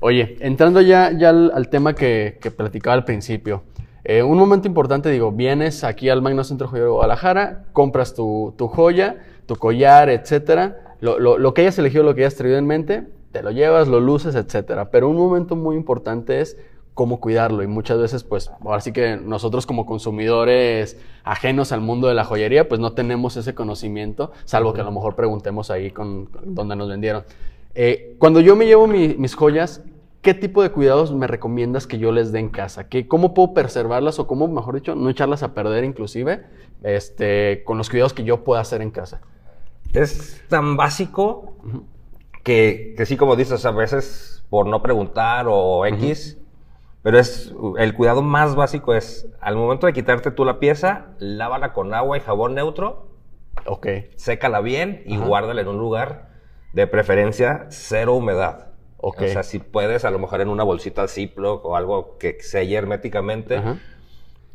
Oye, 0.00 0.36
entrando 0.40 0.80
ya, 0.80 1.12
ya 1.12 1.28
al, 1.30 1.52
al 1.54 1.68
tema 1.68 1.94
que, 1.94 2.38
que 2.40 2.50
platicaba 2.50 2.94
al 2.94 3.04
principio. 3.04 3.62
eh, 4.04 4.22
un 4.22 4.36
momento 4.38 4.66
importante, 4.68 5.10
digo, 5.10 5.30
vienes 5.32 5.82
aquí 5.84 6.08
al 6.10 6.20
Magno 6.22 6.44
Centro 6.44 6.68
Joyero 6.68 6.86
de 6.88 6.92
Guadalajara, 6.92 7.64
compras 7.72 8.14
tu, 8.14 8.54
tu 8.58 8.68
joya, 8.68 9.16
tu 9.46 9.56
collar, 9.56 10.08
etcétera. 10.10 10.96
Lo, 11.00 11.18
lo- 11.18 11.38
lo 11.38 11.54
que 11.54 11.62
hayas 11.62 11.78
elegido, 11.78 12.02
lo 12.02 12.14
que 12.14 12.22
hayas 12.22 12.34
traído 12.34 12.58
en 12.58 12.66
mente, 12.66 13.04
te 13.34 13.42
lo 13.42 13.50
llevas, 13.50 13.88
lo 13.88 13.98
luces, 13.98 14.36
etcétera. 14.36 14.90
Pero 14.92 15.08
un 15.08 15.16
momento 15.16 15.56
muy 15.56 15.74
importante 15.76 16.40
es 16.40 16.56
cómo 16.94 17.18
cuidarlo. 17.18 17.64
Y 17.64 17.66
muchas 17.66 17.98
veces, 17.98 18.22
pues, 18.22 18.52
ahora 18.64 18.80
sí 18.80 18.92
que 18.92 19.16
nosotros 19.16 19.66
como 19.66 19.84
consumidores 19.86 20.96
ajenos 21.24 21.72
al 21.72 21.80
mundo 21.80 22.06
de 22.06 22.14
la 22.14 22.24
joyería, 22.24 22.68
pues 22.68 22.80
no 22.80 22.92
tenemos 22.92 23.36
ese 23.36 23.52
conocimiento, 23.52 24.30
salvo 24.44 24.72
que 24.72 24.82
a 24.82 24.84
lo 24.84 24.92
mejor 24.92 25.16
preguntemos 25.16 25.72
ahí 25.72 25.90
con, 25.90 26.26
con 26.26 26.54
donde 26.54 26.76
nos 26.76 26.88
vendieron. 26.88 27.24
Eh, 27.74 28.14
cuando 28.20 28.38
yo 28.38 28.54
me 28.54 28.66
llevo 28.66 28.86
mi- 28.86 29.16
mis 29.18 29.34
joyas, 29.34 29.82
¿qué 30.22 30.32
tipo 30.34 30.62
de 30.62 30.70
cuidados 30.70 31.12
me 31.12 31.26
recomiendas 31.26 31.88
que 31.88 31.98
yo 31.98 32.12
les 32.12 32.30
dé 32.30 32.38
en 32.38 32.50
casa? 32.50 32.88
¿Qué, 32.88 33.08
¿Cómo 33.08 33.34
puedo 33.34 33.52
preservarlas 33.52 34.20
o 34.20 34.28
cómo, 34.28 34.46
mejor 34.46 34.76
dicho, 34.76 34.94
no 34.94 35.10
echarlas 35.10 35.42
a 35.42 35.52
perder 35.54 35.82
inclusive 35.82 36.44
este, 36.84 37.64
con 37.64 37.78
los 37.78 37.90
cuidados 37.90 38.12
que 38.12 38.22
yo 38.22 38.44
pueda 38.44 38.60
hacer 38.60 38.80
en 38.80 38.92
casa? 38.92 39.20
Es 39.92 40.40
tan 40.48 40.76
básico 40.76 41.54
que, 42.44 42.94
que 42.96 43.06
sí, 43.06 43.16
como 43.16 43.34
dices, 43.34 43.64
a 43.66 43.72
veces 43.72 44.44
por 44.50 44.66
no 44.66 44.82
preguntar 44.82 45.46
o 45.48 45.84
X, 45.86 46.38
pero 47.02 47.18
es 47.18 47.52
el 47.78 47.94
cuidado 47.94 48.22
más 48.22 48.54
básico 48.54 48.94
es 48.94 49.26
al 49.40 49.56
momento 49.56 49.86
de 49.86 49.92
quitarte 49.92 50.30
tú 50.30 50.44
la 50.44 50.58
pieza, 50.60 51.06
lávala 51.18 51.72
con 51.72 51.92
agua 51.92 52.16
y 52.16 52.20
jabón 52.20 52.54
neutro, 52.54 53.08
Ok. 53.66 53.86
sécala 54.16 54.60
bien 54.60 55.02
y 55.06 55.16
guárdala 55.16 55.60
en 55.62 55.68
un 55.68 55.78
lugar 55.78 56.28
de 56.72 56.86
preferencia 56.86 57.66
cero 57.70 58.14
humedad. 58.14 58.68
Ok. 58.98 59.22
O 59.22 59.26
sea, 59.28 59.42
si 59.42 59.58
puedes, 59.58 60.04
a 60.04 60.10
lo 60.10 60.18
mejor 60.18 60.40
en 60.40 60.48
una 60.48 60.64
bolsita 60.64 61.08
Ziploc 61.08 61.64
o 61.64 61.76
algo 61.76 62.16
que 62.18 62.38
selle 62.40 62.74
herméticamente, 62.76 63.60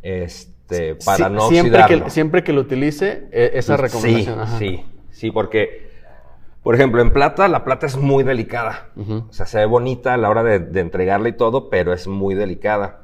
este, 0.02 0.96
para 0.96 1.28
Sí, 1.28 1.34
no 1.34 1.42
siempre 1.50 1.80
oxidarlo. 1.82 2.06
que, 2.06 2.10
siempre 2.12 2.44
que 2.44 2.54
lo 2.54 2.62
utilice, 2.62 3.28
e- 3.32 3.52
esa 3.56 3.76
Sí, 3.78 3.82
recomendación. 3.84 4.40
ajá. 4.40 4.58
Sí, 4.58 4.86
sí, 5.12 5.32
porque, 5.32 5.89
por 6.64 6.76
ejemplo, 6.76 7.02
en 7.02 7.12
plata, 7.12 7.48
la 7.48 7.64
plata 7.64 7.86
es 7.86 7.98
muy 7.98 8.24
delicada. 8.24 8.90
O 9.30 9.34
sea, 9.34 9.46
se 9.46 9.60
ve 9.60 9.66
bonita 9.66 10.14
a 10.14 10.18
la 10.18 10.30
hora 10.30 10.44
de, 10.44 10.60
de 10.60 10.80
entregarla 10.82 11.30
y 11.30 11.34
todo, 11.34 11.70
pero 11.70 11.94
es 11.94 12.08
muy 12.08 12.36
delicada. 12.36 13.02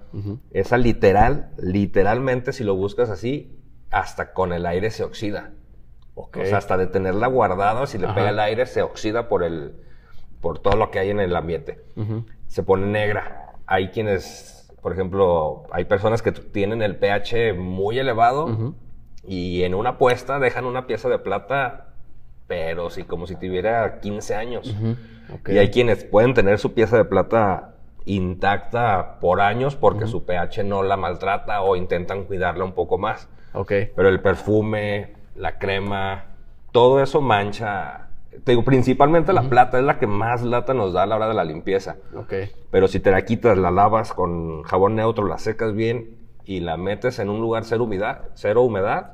Esa 0.52 0.78
literal, 0.78 1.52
literalmente, 1.58 2.54
si 2.54 2.64
lo 2.64 2.76
buscas 2.76 3.10
así, 3.10 3.60
hasta 3.92 4.34
con 4.34 4.54
el 4.54 4.66
aire 4.66 4.90
se 4.90 5.04
oxida. 5.04 5.52
O 6.14 6.30
sea, 6.34 6.58
hasta 6.60 6.78
de 6.78 6.88
tenerla 6.88 7.28
guardada, 7.28 7.86
si 7.88 7.98
le 7.98 8.06
Ajá. 8.06 8.16
pega 8.16 8.30
el 8.30 8.40
aire, 8.40 8.66
se 8.66 8.82
oxida 8.82 9.28
por 9.28 9.44
el, 9.44 9.76
por 10.40 10.60
todo 10.60 10.78
lo 10.78 10.90
que 10.92 11.00
hay 11.00 11.10
en 11.10 11.20
el 11.20 11.36
ambiente. 11.36 11.84
Se 12.48 12.64
pone 12.64 12.86
negra. 12.86 13.54
Hay 13.68 13.90
quienes, 13.90 14.72
por 14.82 14.94
ejemplo, 14.94 15.64
hay 15.72 15.84
personas 15.86 16.22
que 16.22 16.32
tienen 16.32 16.82
el 16.82 16.96
pH 16.96 17.54
muy 17.54 18.00
elevado 18.00 18.74
y 19.28 19.64
en 19.64 19.74
una 19.76 19.92
apuesta 19.92 20.40
dejan 20.40 20.66
una 20.66 20.88
pieza 20.88 21.10
de 21.10 21.20
plata, 21.20 21.85
pero 22.48 22.90
sí, 22.90 23.04
como 23.04 23.28
si 23.28 23.36
tuviera 23.36 24.00
15 24.00 24.36
años. 24.36 24.76
Y 25.48 25.58
hay 25.58 25.70
quienes 25.70 26.04
pueden 26.04 26.34
tener 26.34 26.60
su 26.60 26.74
pieza 26.74 26.98
de 26.98 27.06
plata 27.06 27.76
intacta 28.06 29.20
por 29.20 29.42
años 29.42 29.76
porque 29.76 30.06
su 30.06 30.26
pH 30.26 30.64
no 30.64 30.84
la 30.84 30.96
maltrata 30.96 31.62
o 31.62 31.76
intentan 31.76 32.26
cuidarla 32.26 32.64
un 32.64 32.74
poco 32.74 32.98
más. 32.98 33.28
Ok. 33.54 33.72
Pero 33.96 34.10
el 34.10 34.22
perfume, 34.22 35.14
la 35.36 35.58
crema, 35.58 36.26
todo 36.72 37.02
eso 37.02 37.22
mancha 37.22 38.06
te 38.44 38.52
digo, 38.52 38.64
principalmente 38.64 39.34
la 39.34 39.44
plata 39.44 39.80
es 39.80 39.86
la 39.86 39.98
que 39.98 40.08
más 40.08 40.44
lata 40.44 40.74
nos 40.74 40.94
da 40.94 41.04
a 41.04 41.06
la 41.06 41.16
hora 41.16 41.28
de 41.28 41.34
la 41.34 41.44
limpieza. 41.44 41.98
Ok. 42.16 42.34
Pero 42.72 42.88
si 42.88 43.00
te 43.00 43.12
la 43.12 43.24
quitas, 43.24 43.58
la 43.58 43.72
lavas 43.72 44.14
con 44.14 44.64
jabón 44.64 44.96
neutro, 44.96 45.26
la 45.26 45.38
secas 45.38 45.74
bien 45.74 46.18
y 46.44 46.60
la 46.60 46.78
metes 46.78 47.20
en 47.20 47.30
un 47.30 47.40
lugar 47.40 47.64
cero 47.66 47.86
humedad, 47.86 48.22
cero 48.34 48.64
humedad, 48.64 49.14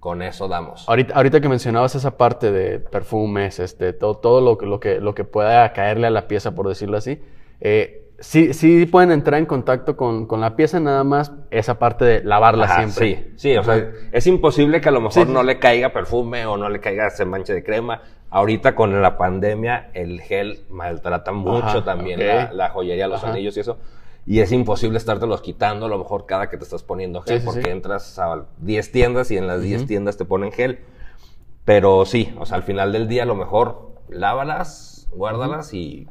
con 0.00 0.22
eso 0.22 0.48
damos. 0.48 0.88
Ahorita, 0.88 1.14
ahorita 1.14 1.40
que 1.40 1.48
mencionabas 1.48 1.94
esa 1.94 2.16
parte 2.16 2.52
de 2.52 2.78
perfumes, 2.78 3.58
este, 3.58 3.92
todo, 3.92 4.16
todo 4.16 4.40
lo, 4.40 4.58
que- 4.58 4.66
lo, 4.66 4.80
que, 4.80 5.00
lo 5.00 5.14
que 5.14 5.24
pueda 5.24 5.72
caerle 5.72 6.06
a 6.06 6.10
la 6.10 6.28
pieza, 6.28 6.54
por 6.54 6.68
decirlo 6.68 6.96
así, 6.96 7.20
eh, 7.60 8.02
sí, 8.20 8.52
sí 8.54 8.86
pueden 8.86 9.10
entrar 9.10 9.40
en 9.40 9.46
contacto 9.46 9.96
con, 9.96 10.26
con 10.26 10.40
la 10.40 10.54
pieza, 10.56 10.78
nada 10.80 11.02
más 11.04 11.32
esa 11.50 11.78
parte 11.78 12.04
de 12.04 12.24
lavarla 12.24 12.64
Ajá, 12.66 12.86
siempre. 12.88 13.16
Sí, 13.16 13.32
sí, 13.36 13.56
o 13.56 13.62
sea, 13.64 13.90
es 14.12 14.26
imposible 14.26 14.80
que 14.80 14.88
a 14.88 14.92
lo 14.92 15.00
mejor 15.00 15.26
Sí, 15.26 15.32
no 15.32 15.42
le 15.42 15.58
caiga 15.58 15.92
perfume 15.92 16.46
o 16.46 16.56
no 16.56 16.68
le 16.68 16.80
caiga 16.80 17.08
ese 17.08 17.24
manche 17.24 17.52
de 17.52 17.64
crema. 17.64 18.02
Ahorita 18.28 18.74
con 18.74 19.00
la 19.00 19.16
pandemia, 19.16 19.90
el 19.94 20.20
gel 20.20 20.60
maltrata 20.68 21.32
mucho 21.32 21.64
Ajá, 21.64 21.84
también 21.84 22.26
la, 22.26 22.52
la 22.52 22.68
joyería, 22.70 23.06
los 23.06 23.22
Ajá. 23.22 23.32
anillos 23.32 23.56
y 23.56 23.60
eso. 23.60 23.78
Y 24.26 24.40
es 24.40 24.50
imposible 24.50 24.98
estártelos 24.98 25.40
quitando 25.40 25.86
a 25.86 25.88
lo 25.88 25.98
mejor 25.98 26.26
cada 26.26 26.50
que 26.50 26.56
te 26.56 26.64
estás 26.64 26.82
poniendo 26.82 27.22
gel, 27.22 27.38
Sí, 27.40 27.44
porque 27.46 27.62
sí. 27.62 27.68
entras 27.68 28.18
a 28.18 28.46
10 28.58 28.90
tiendas 28.92 29.30
y 29.30 29.36
en 29.36 29.46
las 29.46 29.62
10 29.62 29.86
tiendas 29.86 30.16
te 30.16 30.24
ponen 30.24 30.50
gel. 30.52 30.80
Pero 31.64 32.04
sí, 32.06 32.34
o 32.38 32.44
sea, 32.46 32.56
al 32.56 32.62
final 32.64 32.92
del 32.92 33.06
día 33.08 33.22
a 33.22 33.26
lo 33.26 33.34
mejor 33.36 33.92
lávalas, 34.08 35.08
guárdalas 35.12 35.72
y, 35.74 36.08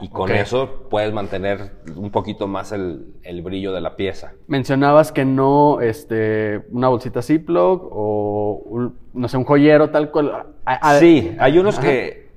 y 0.00 0.08
con 0.10 0.30
Ok. 0.30 0.36
eso 0.36 0.86
puedes 0.90 1.12
mantener 1.12 1.72
un 1.96 2.10
poquito 2.12 2.46
más 2.46 2.70
el, 2.70 3.14
el 3.24 3.42
brillo 3.42 3.72
de 3.72 3.80
la 3.80 3.96
pieza. 3.96 4.32
Mencionabas 4.46 5.10
que 5.10 5.24
no, 5.24 5.80
este, 5.80 6.66
una 6.70 6.86
bolsita 6.88 7.20
Ziploc 7.22 7.82
o, 7.90 8.62
un- 8.64 8.96
no 9.12 9.28
sé, 9.28 9.36
un 9.36 9.44
joyero 9.44 9.90
tal 9.90 10.10
cual. 10.12 10.30
A- 10.64 10.72
a- 10.74 10.98
Sí, 11.00 11.34
hay 11.40 11.58
unos 11.58 11.78
Ajá. 11.78 11.86
que 11.88 12.30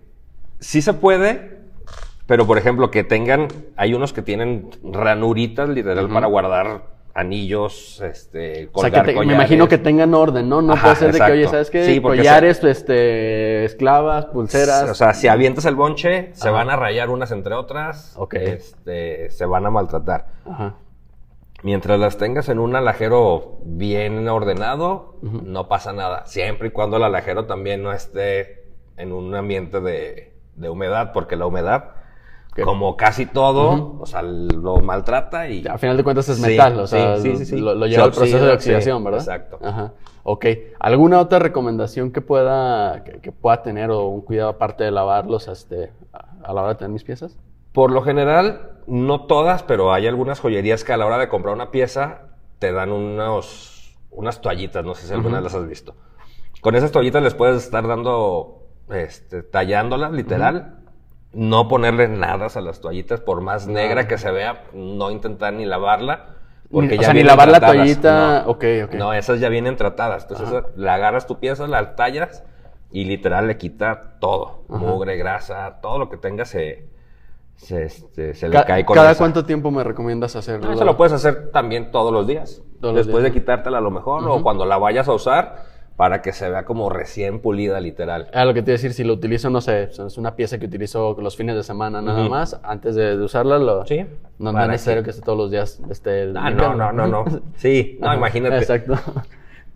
sí 0.60 0.82
se 0.82 0.94
puede, 0.94 1.51
pero 2.32 2.48
por 2.48 2.58
ejemplo 2.58 2.90
que 2.92 3.04
tengan, 3.04 3.50
hay 3.76 3.94
unos 3.94 4.14
que 4.14 4.22
tienen 4.22 4.70
ranuritas 4.86 5.68
literal 5.68 6.08
para 6.08 6.28
guardar 6.28 6.84
anillos, 7.14 8.00
este, 8.00 8.70
O 8.72 8.80
sea, 8.80 8.90
colgar 8.90 9.06
que 9.06 9.12
te- 9.20 9.26
me 9.26 9.34
imagino 9.34 9.68
que 9.68 9.78
tengan 9.78 10.14
orden, 10.14 10.48
¿no? 10.48 10.62
No 10.62 10.72
Ajá, 10.72 10.82
puede 10.84 10.96
ser 10.96 11.12
de 11.12 11.20
que, 11.20 11.32
oye, 11.34 11.48
¿sabes 11.50 11.70
qué? 11.70 11.84
Sí, 11.84 12.00
Collares, 12.00 12.64
este, 12.64 13.66
esclavas, 13.66 14.28
pulseras. 14.28 14.90
O 14.90 14.96
sea, 14.96 15.14
si 15.14 15.28
avientas 15.28 15.66
el 15.66 15.76
bonche, 15.76 16.30
se 16.32 16.50
van 16.50 16.70
a 16.70 16.78
rayar 16.78 17.10
unas 17.10 17.32
entre 17.34 17.54
otras, 17.54 18.14
Ok. 18.16 18.36
este, 18.36 19.30
se 19.30 19.46
van 19.46 19.66
a 19.66 19.70
maltratar. 19.70 20.28
Ajá. 20.50 20.76
Mientras 21.64 22.00
las 22.00 22.16
tengas 22.18 22.48
en 22.48 22.60
un 22.60 22.78
alajero 22.78 23.58
bien 23.66 24.26
ordenado, 24.30 25.18
no 25.22 25.68
pasa 25.68 25.92
nada. 25.92 26.26
Siempre 26.28 26.70
y 26.70 26.72
cuando 26.72 26.96
el 26.96 27.04
alajero 27.04 27.46
también 27.46 27.84
no 27.84 27.92
esté 27.92 28.70
en 28.96 29.12
un 29.12 29.36
ambiente 29.36 29.82
de, 29.82 30.32
de 30.56 30.70
humedad, 30.70 31.12
porque 31.12 31.36
la 31.36 31.46
humedad, 31.46 31.96
Como 32.64 32.98
casi 32.98 33.26
todo, 33.26 33.98
o 34.00 34.06
sea, 34.06 34.22
lo 34.22 34.78
maltrata 34.82 35.48
y... 35.48 35.66
A 35.66 35.78
final 35.78 35.96
de 35.96 36.04
cuentas 36.04 36.28
es 36.28 36.38
Sí, 36.38 36.42
metal, 36.42 36.80
o 36.80 36.88
sea, 36.88 37.18
sí, 37.18 37.32
sí, 37.32 37.38
sí, 37.38 37.46
sí. 37.46 37.58
Lo, 37.58 37.74
lo 37.74 37.88
lleva 37.88 38.04
al 38.04 38.12
proceso 38.12 38.36
oxida, 38.36 38.50
de 38.50 38.56
oxidación, 38.56 38.98
sí, 38.98 39.04
¿verdad? 39.06 39.20
exacto. 39.22 39.60
Ajá. 39.64 39.94
Ok. 40.24 40.46
¿Alguna 40.80 41.20
otra 41.22 41.40
recomendación 41.40 42.12
que 42.12 42.20
pueda, 42.20 43.04
que, 43.06 43.20
que 43.22 43.32
pueda 43.32 43.64
tener 43.64 43.90
o 43.90 44.08
un 44.08 44.22
cuidado 44.22 44.50
aparte 44.50 44.84
de 44.84 44.92
lavarlos 44.92 45.48
este, 45.48 45.94
a, 46.12 46.26
a 46.44 46.54
la 46.54 46.62
hora 46.62 46.70
de 46.72 46.76
tener 46.76 46.92
mis 46.92 47.06
piezas? 47.06 47.38
Por 47.72 47.92
lo 47.92 48.02
general, 48.02 48.72
no 48.86 49.28
todas, 49.28 49.64
pero 49.64 49.94
hay 49.94 50.08
algunas 50.08 50.42
joyerías 50.42 50.84
que 50.84 50.92
a 50.92 50.98
la 50.98 51.06
hora 51.06 51.18
de 51.18 51.30
comprar 51.30 51.56
una 51.56 51.72
pieza 51.72 52.24
te 52.60 52.74
dan 52.74 52.92
unos, 52.92 53.98
unas 54.12 54.42
toallitas, 54.42 54.84
no 54.84 54.94
sé 54.94 55.08
si 55.08 55.14
alguna 55.14 55.40
las 55.40 55.56
has 55.56 55.68
visto. 55.68 55.96
Con 56.60 56.76
esas 56.76 56.92
toallitas 56.92 57.24
les 57.24 57.34
puedes 57.34 57.64
estar 57.64 57.88
dando, 57.88 58.68
este, 58.90 59.42
tallándolas, 59.42 60.12
literal. 60.12 60.81
No 61.34 61.68
ponerle 61.70 62.08
nada 62.10 62.48
a 62.54 62.62
las 62.62 62.82
toallitas, 62.82 63.22
por 63.22 63.40
más 63.42 63.66
negra 63.68 64.08
que 64.08 64.18
se 64.18 64.32
vea, 64.32 64.64
no 64.74 65.12
intentar 65.12 65.54
ni 65.54 65.66
lavarla. 65.66 66.36
Porque 66.70 66.96
o 66.96 66.98
ya 66.98 67.04
sea, 67.06 67.14
ni 67.14 67.24
lavar 67.24 67.48
la 67.50 67.60
tratadas. 67.60 67.76
toallita, 67.76 68.44
No. 68.46 68.52
ok, 68.52 68.64
ok. 68.86 68.94
No, 68.96 69.14
esas 69.14 69.40
ya 69.40 69.50
vienen 69.50 69.76
tratadas. 69.78 70.24
Entonces, 70.24 70.48
esa- 70.50 70.66
la 70.76 70.96
agarras 70.96 71.28
tu 71.28 71.40
pieza, 71.40 71.68
la 71.68 71.96
tallas 71.96 72.44
y 72.92 73.06
literal 73.06 73.48
le 73.48 73.58
quita 73.58 74.18
todo. 74.20 74.64
Ajá. 74.70 74.78
Mugre, 74.80 75.16
grasa, 75.18 75.80
todo 75.82 76.00
lo 76.00 76.10
que 76.10 76.18
tenga 76.18 76.44
se, 76.46 76.88
se, 77.56 77.84
este, 77.84 78.34
se 78.34 78.48
le 78.50 78.54
Ca- 78.56 78.66
cae 78.66 78.86
con 78.86 78.96
¿Cada 78.96 79.12
esa. 79.12 79.20
cuánto 79.20 79.46
tiempo 79.46 79.70
me 79.72 79.84
recomiendas 79.84 80.36
hacerlo? 80.36 80.68
No, 80.68 80.74
eso 80.74 80.84
lo 80.86 80.98
puedes 80.98 81.14
hacer 81.14 81.52
también 81.52 81.92
todos 81.92 82.12
los 82.12 82.26
días. 82.28 82.62
Todos 82.82 82.96
los 82.96 83.06
Después 83.06 83.24
días. 83.24 83.34
de 83.34 83.40
quitártela 83.40 83.78
a 83.78 83.82
lo 83.82 83.92
mejor 83.92 84.28
o 84.28 84.42
cuando 84.42 84.66
la 84.66 84.78
vayas 84.78 85.08
a 85.08 85.14
usar 85.14 85.64
para 86.02 86.24
que 86.24 86.34
se 86.34 86.50
vea 86.50 86.66
como 86.66 86.90
recién 86.90 87.42
pulida, 87.42 87.80
literal. 87.80 88.28
Ah, 88.34 88.44
lo 88.44 88.56
que 88.56 88.64
te 88.64 88.72
iba 88.72 88.74
a 88.74 88.78
decir, 88.80 88.92
si 88.96 89.04
lo 89.04 89.14
utilizo, 89.14 89.52
no 89.52 89.62
sé, 89.62 89.84
es 89.84 90.18
una 90.18 90.36
pieza 90.36 90.58
que 90.58 90.66
utilizo 90.66 91.16
los 91.22 91.38
fines 91.38 91.56
de 91.56 91.62
semana 91.62 92.02
nada 92.02 92.28
más, 92.28 92.60
antes 92.64 92.96
de, 92.96 93.18
de 93.18 93.24
usarla, 93.24 93.60
lo, 93.60 93.86
Sí. 93.86 94.08
no, 94.40 94.52
no 94.52 94.64
es 94.64 94.68
necesario 94.68 95.04
que- 95.04 95.06
que 95.06 95.10
esté 95.12 95.22
todos 95.22 95.38
los 95.38 95.52
días 95.52 95.80
esté 95.92 96.34
Ah, 96.36 96.50
no, 96.50 96.74
no, 96.74 96.92
no, 96.92 97.06
no. 97.06 97.26
Sí, 97.56 98.00
no, 98.02 98.08
Ajá, 98.08 98.16
imagínate. 98.18 98.58
Exacto. 98.58 98.96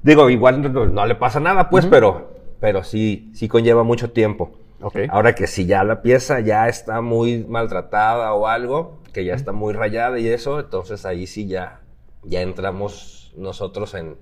Digo, 0.02 0.32
igual 0.32 0.64
no, 0.74 0.88
no 0.88 1.06
le 1.06 1.14
pasa 1.14 1.40
nada, 1.40 1.70
pues, 1.70 1.86
pero, 1.86 2.34
pero 2.60 2.84
sí, 2.84 3.30
sí 3.36 3.48
conlleva 3.48 3.84
mucho 3.84 4.10
tiempo. 4.10 4.50
Ok. 4.82 4.98
Ahora 5.10 5.36
que 5.36 5.46
si 5.46 5.68
ya 5.68 5.84
la 5.84 6.02
pieza 6.02 6.40
ya 6.40 6.68
está 6.68 7.02
muy 7.02 7.46
maltratada 7.48 8.34
o 8.34 8.48
algo, 8.48 8.98
que 9.14 9.26
ya 9.26 9.36
está 9.36 9.52
muy 9.52 9.74
rayada 9.76 10.18
y 10.18 10.28
eso, 10.28 10.60
entonces 10.60 11.06
ahí 11.06 11.28
sí 11.28 11.46
ya, 11.46 11.82
ya 12.24 12.42
entramos 12.42 13.32
nosotros 13.38 13.94
en, 13.94 14.18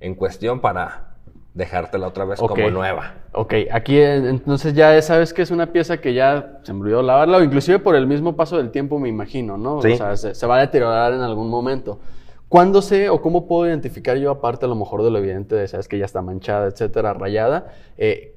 en 0.00 0.14
cuestión 0.14 0.60
para 0.60 1.13
dejártela 1.54 2.08
otra 2.08 2.24
vez 2.24 2.40
como 2.40 2.68
nueva. 2.70 3.14
Ok, 3.32 3.54
aquí 3.72 3.98
entonces 4.00 4.74
ya 4.74 5.00
sabes 5.02 5.32
que 5.32 5.42
es 5.42 5.50
una 5.50 5.72
pieza 5.72 5.98
que 6.00 6.12
ya 6.12 6.58
se 6.64 6.72
me 6.72 6.80
olvidó 6.80 7.02
lavarla, 7.02 7.38
o 7.38 7.42
inclusive 7.42 7.78
por 7.78 7.94
el 7.96 8.06
mismo 8.06 8.36
paso 8.36 8.56
del 8.58 8.70
tiempo, 8.70 8.98
me 8.98 9.08
imagino, 9.08 9.56
¿no? 9.56 9.80
Sí. 9.80 9.92
O 9.92 9.96
sea, 9.96 10.16
se, 10.16 10.34
se 10.34 10.46
va 10.46 10.56
a 10.56 10.60
deteriorar 10.60 11.12
en 11.12 11.20
algún 11.20 11.48
momento. 11.48 12.00
¿Cuándo 12.48 12.82
sé 12.82 13.08
o 13.08 13.20
cómo 13.22 13.46
puedo 13.48 13.66
identificar 13.68 14.16
yo, 14.18 14.30
aparte 14.30 14.66
a 14.66 14.68
lo 14.68 14.74
mejor 14.74 15.02
de 15.02 15.10
lo 15.10 15.18
evidente 15.18 15.54
de, 15.54 15.66
sabes 15.66 15.88
que 15.88 15.98
ya 15.98 16.04
está 16.04 16.22
manchada, 16.22 16.66
etcétera, 16.68 17.12
rayada? 17.14 17.68
eh, 17.96 18.32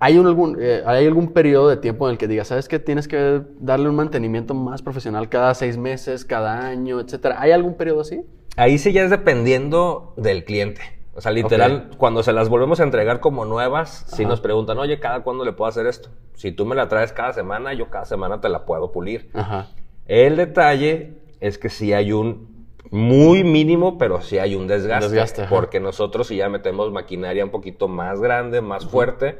¿hay, 0.00 0.18
un- 0.18 0.26
algún, 0.26 0.58
eh, 0.60 0.82
¿Hay 0.86 1.06
algún 1.06 1.28
periodo 1.32 1.68
de 1.68 1.76
tiempo 1.78 2.06
en 2.08 2.12
el 2.12 2.18
que 2.18 2.28
digas, 2.28 2.48
sabes 2.48 2.68
que 2.68 2.78
tienes 2.78 3.08
que 3.08 3.42
darle 3.60 3.88
un 3.88 3.94
mantenimiento 3.94 4.52
más 4.54 4.82
profesional 4.82 5.28
cada 5.28 5.54
seis 5.54 5.78
meses, 5.78 6.24
cada 6.24 6.66
año, 6.66 7.00
etcétera? 7.00 7.36
¿Hay 7.40 7.52
algún 7.52 7.74
periodo 7.74 8.00
así? 8.02 8.22
Ahí 8.56 8.76
sí 8.78 8.92
ya 8.92 9.02
es 9.04 9.10
dependiendo 9.10 10.12
del 10.16 10.44
cliente. 10.44 10.80
O 11.16 11.20
sea, 11.20 11.30
literal, 11.30 11.90
cuando 11.96 12.22
se 12.22 12.32
las 12.32 12.48
volvemos 12.48 12.80
a 12.80 12.82
entregar 12.82 13.20
como 13.20 13.44
nuevas, 13.44 14.04
si 14.08 14.24
nos 14.24 14.40
preguntan, 14.40 14.78
oye, 14.78 14.98
¿cada 14.98 15.22
cuándo 15.22 15.44
le 15.44 15.52
puedo 15.52 15.68
hacer 15.68 15.86
esto? 15.86 16.08
Si 16.34 16.50
tú 16.50 16.66
me 16.66 16.74
la 16.74 16.88
traes 16.88 17.12
cada 17.12 17.32
semana, 17.32 17.72
yo 17.72 17.88
cada 17.88 18.04
semana 18.04 18.40
te 18.40 18.48
la 18.48 18.64
puedo 18.64 18.90
pulir. 18.90 19.30
Ajá. 19.32 19.68
El 20.06 20.36
detalle 20.36 21.14
es 21.40 21.58
que 21.58 21.68
sí 21.68 21.92
hay 21.92 22.12
un 22.12 22.66
muy 22.90 23.44
mínimo, 23.44 23.98
pero 23.98 24.20
sí 24.20 24.38
hay 24.38 24.54
un 24.54 24.66
desgaste. 24.66 25.08
Desgaste, 25.08 25.44
porque 25.48 25.80
nosotros 25.80 26.26
sí 26.26 26.36
ya 26.36 26.48
metemos 26.48 26.92
maquinaria 26.92 27.44
un 27.44 27.50
poquito 27.50 27.88
más 27.88 28.20
grande, 28.20 28.60
más 28.60 28.86
fuerte, 28.86 29.38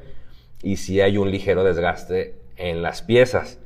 y 0.63 0.77
sí 0.77 1.01
hay 1.01 1.19
un 1.19 1.31
ligero 1.31 1.65
desgaste 1.65 2.37
en 2.57 2.83
las 2.83 3.03
piezas. 3.03 3.61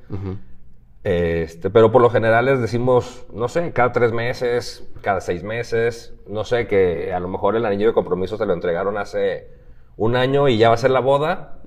Este, 1.04 1.70
pero 1.70 1.90
por 1.92 2.02
lo 2.02 2.10
general 2.10 2.46
les 2.46 2.60
decimos, 2.60 3.24
no 3.32 3.48
sé, 3.48 3.72
cada 3.72 3.92
tres 3.92 4.12
meses, 4.12 4.86
cada 5.00 5.20
seis 5.20 5.42
meses, 5.44 6.14
no 6.26 6.44
sé, 6.44 6.66
que 6.66 7.12
a 7.12 7.20
lo 7.20 7.28
mejor 7.28 7.56
el 7.56 7.64
anillo 7.64 7.86
de 7.88 7.92
compromiso 7.94 8.36
se 8.36 8.44
lo 8.46 8.52
entregaron 8.52 8.98
hace 8.98 9.48
un 9.96 10.16
año 10.16 10.48
y 10.48 10.58
ya 10.58 10.68
va 10.68 10.74
a 10.74 10.78
ser 10.78 10.90
la 10.90 11.00
boda. 11.00 11.58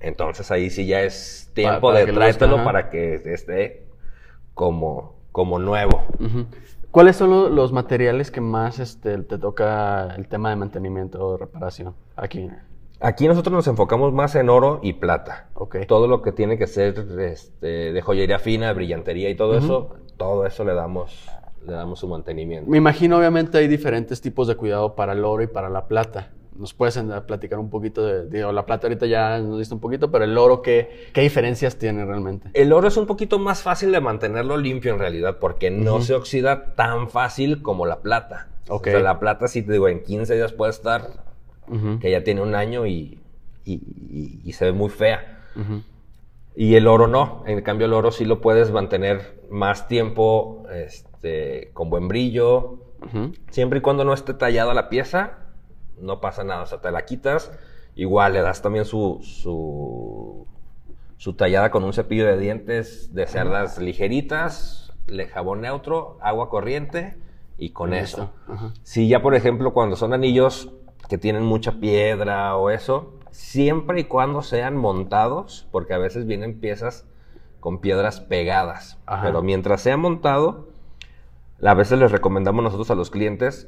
Entonces 0.00 0.50
ahí 0.50 0.70
sí 0.70 0.86
ya 0.86 1.02
es 1.02 1.50
tiempo 1.54 1.88
para 1.88 1.98
de 2.00 2.06
tráetelo 2.14 2.56
para 2.64 2.90
que 2.90 3.20
esté 3.26 3.86
como, 4.54 5.16
como 5.30 5.58
nuevo. 5.58 6.02
¿Cuáles 6.90 7.16
son 7.16 7.30
lo- 7.30 7.48
los 7.50 7.72
materiales 7.72 8.30
que 8.30 8.40
más 8.40 8.78
este, 8.80 9.18
te 9.18 9.38
toca 9.38 10.14
el 10.16 10.26
tema 10.26 10.50
de 10.50 10.56
mantenimiento 10.56 11.24
o 11.24 11.36
reparación 11.36 11.94
aquí? 12.16 12.48
Aquí 13.02 13.26
nosotros 13.26 13.52
nos 13.54 13.66
enfocamos 13.66 14.12
más 14.12 14.34
en 14.34 14.50
oro 14.50 14.78
y 14.82 14.94
plata. 14.94 15.48
Ok. 15.54 15.78
Todo 15.88 16.06
lo 16.06 16.20
que 16.20 16.32
tiene 16.32 16.58
que 16.58 16.66
ser 16.66 17.06
este, 17.18 17.92
de 17.92 18.02
joyería 18.02 18.38
fina, 18.38 18.74
brillantería 18.74 19.30
y 19.30 19.34
todo 19.34 19.56
eso, 19.56 19.96
todo 20.18 20.44
eso 20.44 20.64
le 20.64 20.74
damos, 20.74 21.26
le 21.66 21.72
damos 21.72 22.00
su 22.00 22.08
mantenimiento. 22.08 22.70
Me 22.70 22.76
imagino, 22.76 23.16
obviamente, 23.16 23.56
hay 23.56 23.68
diferentes 23.68 24.20
tipos 24.20 24.48
de 24.48 24.56
cuidado 24.56 24.96
para 24.96 25.14
el 25.14 25.24
oro 25.24 25.42
y 25.42 25.46
para 25.46 25.70
la 25.70 25.88
plata. 25.88 26.32
¿Nos 26.54 26.74
puedes 26.74 26.98
eh, 26.98 27.04
platicar 27.26 27.58
un 27.58 27.70
poquito 27.70 28.04
de, 28.04 28.28
digo, 28.28 28.52
la 28.52 28.66
plata 28.66 28.86
ahorita 28.86 29.06
ya 29.06 29.38
nos 29.38 29.58
diste 29.58 29.72
un 29.72 29.80
poquito, 29.80 30.10
pero 30.10 30.24
el 30.24 30.36
oro, 30.36 30.60
¿qué, 30.60 31.08
qué 31.14 31.22
diferencias 31.22 31.78
tiene 31.78 32.04
realmente? 32.04 32.50
El 32.52 32.70
oro 32.70 32.88
es 32.88 32.98
un 32.98 33.06
poquito 33.06 33.38
más 33.38 33.62
fácil 33.62 33.92
de 33.92 34.00
mantenerlo 34.02 34.58
limpio 34.58 34.92
en 34.92 34.98
realidad 34.98 35.38
porque 35.40 35.70
no 35.70 36.02
se 36.02 36.14
oxida 36.14 36.74
tan 36.74 37.08
fácil 37.08 37.62
como 37.62 37.86
la 37.86 38.00
plata. 38.00 38.48
Ok. 38.68 38.88
O 38.88 38.90
sea, 38.90 39.00
la 39.00 39.18
plata, 39.18 39.48
sí 39.48 39.62
te 39.62 39.72
digo, 39.72 39.88
en 39.88 40.02
15 40.02 40.34
días 40.34 40.52
puede 40.52 40.72
estar 40.72 41.29
Ujú, 41.70 41.98
que 42.00 42.10
ya 42.10 42.22
tiene 42.24 42.42
un 42.42 42.54
año 42.54 42.86
y, 42.86 43.18
y- 43.64 43.74
y- 43.74 44.40
y 44.44 44.52
se 44.52 44.66
ve 44.66 44.72
muy 44.72 44.90
fea. 44.90 45.40
ujú. 45.56 45.82
Y 46.56 46.74
el 46.74 46.88
oro 46.88 47.06
no. 47.06 47.42
En 47.46 47.62
cambio, 47.62 47.86
el 47.86 47.92
oro 47.92 48.10
sí 48.10 48.24
lo 48.24 48.40
puedes 48.40 48.70
mantener 48.72 49.40
más 49.50 49.86
tiempo 49.88 50.64
este, 50.74 51.70
con 51.72 51.88
buen 51.90 52.08
brillo. 52.08 52.78
Ujú. 53.06 53.32
Siempre 53.50 53.78
y 53.78 53.82
cuando 53.82 54.04
no 54.04 54.12
esté 54.12 54.34
tallada 54.34 54.74
la 54.74 54.88
pieza, 54.88 55.38
no 56.00 56.20
pasa 56.20 56.42
nada. 56.44 56.62
O 56.62 56.66
sea, 56.66 56.80
te 56.80 56.90
la 56.90 57.04
quitas 57.04 57.50
Igual 57.96 58.32
le 58.34 58.40
das 58.40 58.62
también 58.62 58.84
su, 58.84 59.18
su, 59.22 60.46
su 61.16 61.32
tallada 61.34 61.70
con 61.70 61.84
un 61.84 61.92
cepillo 61.92 62.24
de 62.26 62.38
dientes 62.38 63.12
de 63.14 63.26
cerdas 63.26 63.78
ligeritas, 63.78 64.92
le 65.06 65.26
jabón 65.26 65.60
neutro, 65.62 66.16
agua 66.22 66.48
corriente 66.48 67.16
y 67.58 67.70
con 67.70 67.92
eso. 67.92 68.32
Ajá. 68.48 68.72
Si 68.84 69.08
ya, 69.08 69.22
por 69.22 69.34
ejemplo, 69.34 69.72
cuando 69.74 69.96
son 69.96 70.12
anillos 70.14 70.70
que 71.08 71.18
tienen 71.18 71.42
mucha 71.42 71.80
piedra 71.80 72.56
o 72.56 72.70
eso, 72.70 73.14
siempre 73.30 74.00
y 74.00 74.04
cuando 74.04 74.42
sean 74.42 74.76
montados, 74.76 75.68
porque 75.70 75.94
a 75.94 75.98
veces 75.98 76.26
vienen 76.26 76.60
piezas 76.60 77.06
con 77.58 77.80
piedras 77.80 78.20
pegadas. 78.20 78.98
Ajá. 79.06 79.22
Pero 79.26 79.42
mientras 79.42 79.80
sea 79.82 79.96
montado, 79.96 80.68
a 81.62 81.74
veces 81.74 81.98
les 81.98 82.10
recomendamos 82.10 82.64
nosotros 82.64 82.90
a 82.90 82.94
los 82.94 83.10
clientes 83.10 83.66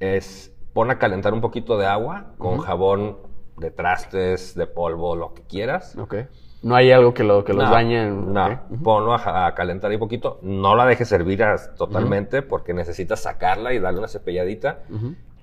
es 0.00 0.54
pon 0.72 0.90
a 0.90 0.98
calentar 0.98 1.34
un 1.34 1.40
poquito 1.40 1.78
de 1.78 1.86
agua 1.86 2.34
con 2.38 2.58
jabón 2.58 3.18
de 3.56 3.70
trastes, 3.70 4.54
de 4.54 4.66
polvo, 4.66 5.16
lo 5.16 5.34
que 5.34 5.42
quieras. 5.42 5.96
Ok. 5.98 6.14
No 6.62 6.74
hay 6.74 6.90
algo 6.90 7.14
que, 7.14 7.22
lo, 7.22 7.44
que 7.44 7.52
los 7.52 7.64
No, 7.64 7.70
dañe. 7.70 8.10
No, 8.10 8.60
ponlo 8.82 9.14
a, 9.14 9.54
calentar 9.54 9.90
ahí 9.90 9.96
poquito. 9.96 10.40
No 10.42 10.74
la 10.74 10.86
dejes 10.86 11.08
servir 11.08 11.44
totalmente 11.76 12.42
porque 12.42 12.74
necesitas 12.74 13.20
sacarla 13.20 13.72
y 13.72 13.78
darle 13.78 14.00
una 14.00 14.08
cepilladita. 14.08 14.80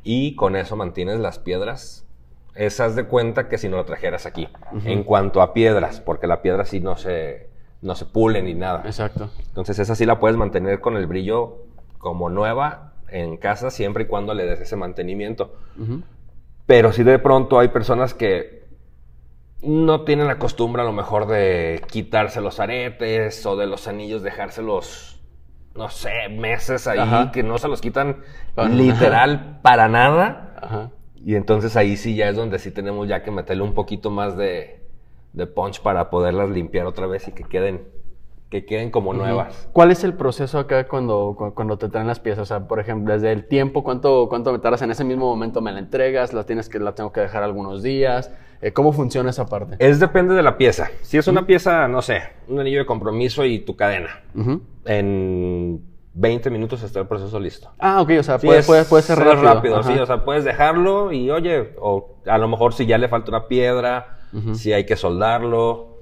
Y 0.05 0.35
con 0.35 0.55
eso 0.55 0.77
mantienes 0.77 1.19
las 1.19 1.39
piedras. 1.39 2.05
Esas 2.53 2.95
de 2.95 3.05
cuenta 3.05 3.49
que 3.49 3.57
si 3.57 3.67
no 3.67 3.75
lo 3.75 3.85
trajeras 3.85 4.25
aquí. 4.25 4.47
En 4.85 5.03
cuanto 5.03 5.41
a 5.41 5.53
piedras, 5.53 5.99
porque 5.99 6.27
la 6.27 6.41
piedra 6.41 6.63
sí 6.63 6.79
no 6.79 6.95
se, 6.95 7.49
no 7.81 7.95
se 7.95 8.05
pule 8.05 8.41
ni 8.43 8.53
nada. 8.53 8.83
Exacto. 8.85 9.31
Entonces 9.47 9.79
esa 9.79 9.95
sí 9.95 10.05
la 10.05 10.19
puedes 10.19 10.37
mantener 10.37 10.79
con 10.79 10.95
el 10.95 11.07
brillo 11.07 11.65
como 11.97 12.29
nueva 12.29 12.93
en 13.09 13.37
casa 13.37 13.71
siempre 13.71 14.03
y 14.03 14.07
cuando 14.07 14.33
le 14.35 14.45
des 14.45 14.61
ese 14.61 14.75
mantenimiento. 14.75 15.55
Pero 16.67 16.93
si 16.93 17.03
de 17.03 17.17
pronto 17.19 17.59
hay 17.59 17.69
personas 17.69 18.13
que 18.13 18.63
no 19.61 20.01
tienen 20.03 20.27
la 20.27 20.37
costumbre 20.37 20.83
a 20.83 20.85
lo 20.85 20.93
mejor 20.93 21.25
de 21.27 21.81
quitarse 21.89 22.41
los 22.41 22.59
aretes 22.59 23.43
o 23.45 23.55
de 23.55 23.65
los 23.65 23.87
anillos 23.87 24.21
dejárselos, 24.21 25.14
no 25.75 25.89
sé, 25.89 26.29
meses 26.29 26.87
ahí, 26.87 26.99
Ajá. 26.99 27.31
que 27.31 27.43
no 27.43 27.57
se 27.57 27.67
los 27.67 27.81
quitan 27.81 28.17
Para- 28.53 28.69
literal 28.69 29.59
para 29.61 29.87
nada. 29.87 30.55
Ajá. 30.61 30.91
Y 31.15 31.35
entonces 31.35 31.75
ahí 31.75 31.97
sí 31.97 32.15
ya 32.15 32.29
es 32.29 32.35
donde 32.35 32.59
sí 32.59 32.71
tenemos 32.71 33.07
ya 33.07 33.23
que 33.23 33.31
meterle 33.31 33.63
un 33.63 33.73
poquito 33.73 34.09
más 34.11 34.37
de, 34.37 34.79
de 35.33 35.47
punch 35.47 35.81
para 35.81 36.09
poderlas 36.09 36.49
limpiar 36.49 36.85
otra 36.85 37.07
vez 37.07 37.27
y 37.27 37.31
que 37.33 37.43
queden, 37.43 37.87
que 38.49 38.65
queden 38.65 38.91
como 38.91 39.13
nuevas. 39.13 39.67
¿Cuál 39.73 39.91
es 39.91 40.03
el 40.03 40.13
proceso 40.13 40.59
acá 40.59 40.87
cuando, 40.87 41.35
cu- 41.37 41.53
cuando 41.53 41.77
te 41.77 41.89
traen 41.89 42.07
las 42.07 42.19
piezas? 42.19 42.43
O 42.43 42.45
sea, 42.45 42.67
por 42.67 42.79
ejemplo, 42.79 43.13
desde 43.13 43.31
el 43.31 43.47
tiempo, 43.47 43.83
¿cuánto, 43.83 44.27
cuánto 44.29 44.51
me 44.53 44.59
tardas 44.59 44.81
en 44.83 44.91
ese 44.91 45.03
mismo 45.03 45.25
momento? 45.25 45.61
¿Me 45.61 45.71
la 45.71 45.79
entregas? 45.79 46.31
¿La, 46.33 46.43
tienes 46.45 46.69
que, 46.69 46.79
la 46.79 46.93
tengo 46.93 47.11
que 47.11 47.21
dejar 47.21 47.43
algunos 47.43 47.81
días? 47.83 48.31
Eh, 48.61 48.71
¿Cómo 48.71 48.93
funciona 48.93 49.31
esa 49.31 49.45
parte? 49.47 49.75
Es 49.79 49.99
depende 49.99 50.33
de 50.35 50.43
la 50.43 50.57
pieza. 50.57 50.89
Si 51.01 51.17
es 51.17 51.27
una 51.27 51.45
pieza, 51.45 51.87
no 51.87 52.01
sé, 52.01 52.21
un 52.47 52.59
anillo 52.59 52.79
de 52.79 52.85
compromiso 52.85 53.43
y 53.45 53.59
tu 53.59 53.75
cadena. 53.75 54.21
En 54.85 55.81
20 56.13 56.49
minutos 56.49 56.81
está 56.83 56.99
el 57.01 57.07
proceso 57.07 57.39
listo. 57.39 57.69
Ah, 57.79 58.01
ok, 58.01 58.11
o 58.19 58.23
sea, 58.23 58.39
Sí, 58.39 58.47
puede, 58.47 58.59
es- 58.59 58.65
puede, 58.65 58.85
puede 58.85 59.03
ser 59.03 59.17
rápido. 59.19 59.83
sí, 59.83 59.97
o 59.99 60.05
sea, 60.05 60.23
puedes 60.23 60.45
dejarlo 60.45 61.11
y 61.11 61.29
oye, 61.31 61.73
o 61.81 62.15
a 62.25 62.37
lo 62.37 62.47
mejor 62.47 62.73
si 62.73 62.85
ya 62.85 62.97
le 62.97 63.09
falta 63.09 63.31
una 63.31 63.47
piedra, 63.47 64.19
si 64.53 64.71
hay 64.73 64.85
que 64.85 64.95
soldarlo, 64.97 65.94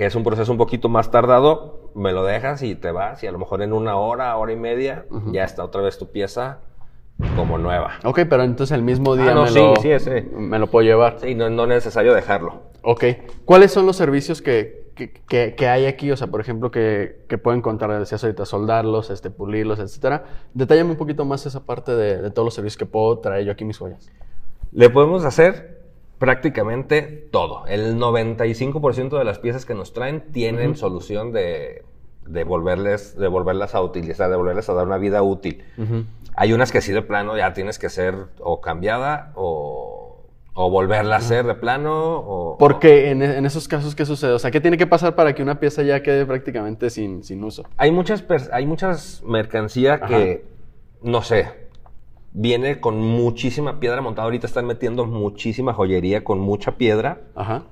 que 0.00 0.06
es 0.06 0.14
un 0.14 0.24
proceso 0.24 0.50
un 0.50 0.56
poquito 0.56 0.88
más 0.88 1.10
tardado, 1.10 1.90
me 1.94 2.12
lo 2.12 2.24
dejas 2.24 2.62
y 2.62 2.74
te 2.74 2.90
vas 2.90 3.22
y 3.22 3.26
a 3.26 3.32
lo 3.32 3.38
mejor 3.38 3.60
en 3.60 3.74
una 3.74 3.96
hora, 3.96 4.34
hora 4.38 4.50
y 4.50 4.56
media, 4.56 5.04
ya 5.30 5.44
está 5.44 5.62
otra 5.62 5.82
vez 5.82 5.98
tu 5.98 6.10
pieza 6.10 6.60
como 7.36 7.58
nueva. 7.58 7.98
Ok, 8.04 8.20
pero 8.30 8.42
entonces 8.44 8.74
el 8.74 8.82
mismo 8.82 9.14
día 9.14 9.32
Ah, 9.32 9.34
no, 9.34 9.42
me, 9.42 9.48
sí, 9.50 9.58
lo, 9.58 9.76
sí, 9.76 9.90
ese. 9.90 10.22
me 10.22 10.58
lo 10.58 10.68
puedo 10.68 10.86
llevar. 10.86 11.18
Sí, 11.20 11.34
no, 11.34 11.50
no 11.50 11.64
es 11.64 11.68
necesario 11.68 12.14
dejarlo. 12.14 12.62
Ok. 12.80 13.04
¿Cuáles 13.44 13.72
son 13.72 13.84
los 13.84 13.96
servicios 13.96 14.40
que, 14.40 14.90
que, 14.94 15.12
que- 15.12 15.54
que 15.54 15.68
hay 15.68 15.84
aquí? 15.84 16.10
O 16.10 16.16
sea, 16.16 16.28
por 16.28 16.40
ejemplo, 16.40 16.70
que, 16.70 17.26
que 17.28 17.36
pueden 17.36 17.60
contar, 17.60 17.90
decías 17.98 18.24
ahorita, 18.24 18.46
soldarlos, 18.46 19.10
este, 19.10 19.28
pulirlos, 19.28 19.80
etcétera. 19.80 20.24
Detállame 20.54 20.92
un 20.92 20.96
poquito 20.96 21.26
más 21.26 21.44
esa 21.44 21.66
parte 21.66 21.94
de, 21.94 22.22
de 22.22 22.30
todos 22.30 22.46
los 22.46 22.54
servicios 22.54 22.78
que 22.78 22.86
puedo 22.86 23.18
traer 23.18 23.44
yo 23.44 23.52
aquí 23.52 23.66
mis 23.66 23.76
joyas. 23.76 24.10
Le 24.72 24.88
podemos 24.88 25.26
hacer 25.26 25.79
prácticamente 26.20 27.28
todo. 27.32 27.66
El 27.66 27.96
95% 27.98 29.18
de 29.18 29.24
las 29.24 29.38
piezas 29.38 29.64
que 29.64 29.74
nos 29.74 29.94
traen 29.94 30.30
tienen 30.32 30.76
solución 30.76 31.32
de, 31.32 31.82
de, 32.26 32.44
volverles, 32.44 33.16
de 33.16 33.26
volverlas 33.26 33.74
a 33.74 33.80
utilizar, 33.80 34.30
de 34.30 34.36
volverles 34.36 34.68
a 34.68 34.74
dar 34.74 34.86
una 34.86 34.98
vida 34.98 35.22
útil. 35.22 35.64
Hay 36.36 36.52
unas 36.52 36.72
que 36.72 36.82
sí 36.82 36.92
de 36.92 37.00
plano 37.00 37.38
ya 37.38 37.54
tienes 37.54 37.78
que 37.78 37.88
ser 37.88 38.14
o 38.38 38.60
cambiada 38.60 39.32
o, 39.34 40.26
o 40.52 40.70
volverla 40.70 41.14
a 41.14 41.18
hacer 41.18 41.46
de 41.46 41.54
plano. 41.54 42.18
O, 42.18 42.58
Porque 42.58 43.10
en, 43.10 43.22
en 43.22 43.46
esos 43.46 43.66
casos, 43.66 43.94
¿qué 43.94 44.04
sucede? 44.04 44.32
O 44.32 44.38
sea, 44.38 44.50
¿qué 44.50 44.60
tiene 44.60 44.76
que 44.76 44.86
pasar 44.86 45.14
para 45.14 45.34
que 45.34 45.42
una 45.42 45.58
pieza 45.58 45.82
ya 45.82 46.02
quede 46.02 46.26
prácticamente 46.26 46.90
sin, 46.90 47.24
sin 47.24 47.42
uso? 47.42 47.64
Hay 47.78 47.92
muchas, 47.92 48.22
hay 48.52 48.66
muchas 48.66 49.22
mercancía 49.24 49.94
Ajá. 49.94 50.06
que, 50.06 50.44
no 51.02 51.22
sé, 51.22 51.48
viene 52.32 52.80
con 52.80 52.98
muchísima 52.98 53.80
piedra 53.80 54.00
montada. 54.00 54.24
Ahorita 54.26 54.46
están 54.46 54.66
metiendo 54.66 55.04
muchísima 55.06 55.72
joyería 55.74 56.22
con 56.24 56.38
mucha 56.38 56.76
piedra. 56.76 57.20
Ajá. 57.34 57.64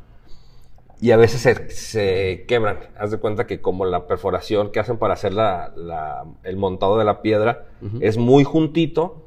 Y 1.01 1.13
a 1.13 1.17
veces 1.17 1.41
se, 1.43 1.71
se 1.71 2.45
quebran. 2.49 2.79
Haz 2.99 3.13
de 3.13 3.19
cuenta 3.19 3.47
que 3.47 3.61
como 3.61 3.85
la 3.85 4.07
perforación 4.09 4.73
que 4.73 4.81
hacen 4.81 4.99
para 4.99 5.15
hacer 5.15 5.33
la- 5.33 5.73
la- 5.77 6.25
el 6.43 6.57
montado 6.57 6.99
de 6.99 7.05
la 7.05 7.23
piedra 7.23 7.67
es 8.01 8.19
muy 8.19 8.43
juntito, 8.43 9.25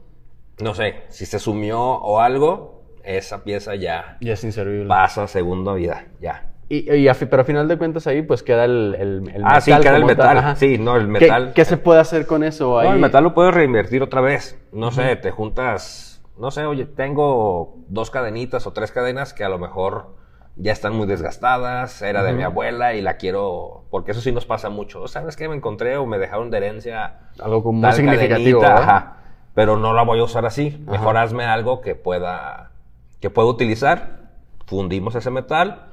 no 0.61 0.75
sé, 0.75 0.95
si 1.07 1.25
se 1.25 1.39
sumió 1.39 1.79
o 1.81 2.19
algo, 2.19 2.81
esa 3.03 3.43
pieza 3.45 3.73
ya 3.75 4.17
Ya 4.21 4.33
es 4.33 4.43
inservible. 4.43 4.87
pasa 4.87 5.23
a 5.23 5.27
segunda 5.27 5.73
vida, 5.73 6.07
ya. 6.19 6.50
Y, 6.73 6.89
y 6.95 7.07
a 7.09 7.13
fi- 7.13 7.25
pero 7.25 7.41
a 7.41 7.45
final 7.45 7.67
de 7.67 7.77
cuentas 7.77 8.07
ahí 8.07 8.21
pues 8.21 8.43
queda 8.43 8.63
el, 8.63 8.95
el, 8.97 9.29
el 9.35 9.41
Ah, 9.43 9.59
sí, 9.59 9.73
queda 9.81 9.97
el 9.97 10.05
metal. 10.05 10.37
Ajá. 10.37 10.55
Sí, 10.55 10.77
no, 10.77 10.95
el 10.95 11.01
¿Qué- 11.03 11.07
metal. 11.25 11.51
¿Qué, 11.53 11.65
se 11.65 11.75
puede 11.75 11.99
hacer 11.99 12.25
con 12.25 12.43
eso? 12.43 12.79
Ahí? 12.79 12.87
No, 12.87 12.93
el 12.93 13.01
metal 13.01 13.23
lo 13.25 13.33
puedes 13.33 13.53
reinvertir 13.53 14.01
otra 14.01 14.21
vez. 14.21 14.57
No 14.71 14.89
sé, 14.91 15.17
te 15.17 15.31
juntas, 15.31 16.21
no 16.37 16.49
sé, 16.49 16.65
oye, 16.65 16.85
tengo 16.85 17.75
dos 17.89 18.09
cadenitas 18.09 18.67
o 18.67 18.71
tres 18.71 18.91
cadenas 18.93 19.33
que 19.33 19.43
a 19.43 19.49
lo 19.49 19.59
mejor 19.59 20.15
ya 20.55 20.71
están 20.71 20.95
muy 20.95 21.07
desgastadas, 21.07 22.01
era 22.01 22.23
de 22.23 22.31
mi 22.31 22.43
abuela 22.43 22.93
y 22.93 23.01
la 23.01 23.17
quiero, 23.17 23.83
porque 23.89 24.11
eso 24.11 24.21
sí 24.21 24.31
nos 24.31 24.45
pasa 24.45 24.69
mucho. 24.69 25.09
¿Sabes 25.09 25.35
qué? 25.35 25.49
Me 25.49 25.55
encontré 25.55 25.97
o 25.97 26.05
me 26.05 26.19
dejaron 26.19 26.51
de 26.51 26.57
herencia 26.57 27.19
Algo 27.41 27.63
como 27.63 27.81
muy 27.81 27.91
significativo, 27.91 28.63
ajá, 28.65 29.17
pero 29.55 29.75
no 29.75 29.93
la 29.93 30.03
voy 30.03 30.19
a 30.19 30.23
usar 30.23 30.45
así. 30.45 30.81
Mejor 30.87 31.17
hazme 31.17 31.43
algo 31.43 31.81
que 31.81 31.95
pueda, 31.95 32.71
que 33.19 33.29
pueda 33.29 33.49
utilizar. 33.49 34.21
Fundimos 34.67 35.15
ese 35.15 35.31
metal, 35.31 35.87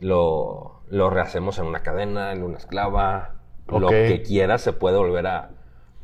lo, 0.00 0.80
lo 0.90 1.10
rehacemos 1.10 1.58
en 1.58 1.66
una 1.66 1.80
cadena, 1.80 2.32
en 2.32 2.42
una 2.42 2.58
esclava, 2.58 3.34
lo 3.68 3.88
que 3.88 4.22
quieras 4.26 4.62
se 4.62 4.72
puede 4.72 4.96
volver 4.96 5.26
a, 5.26 5.50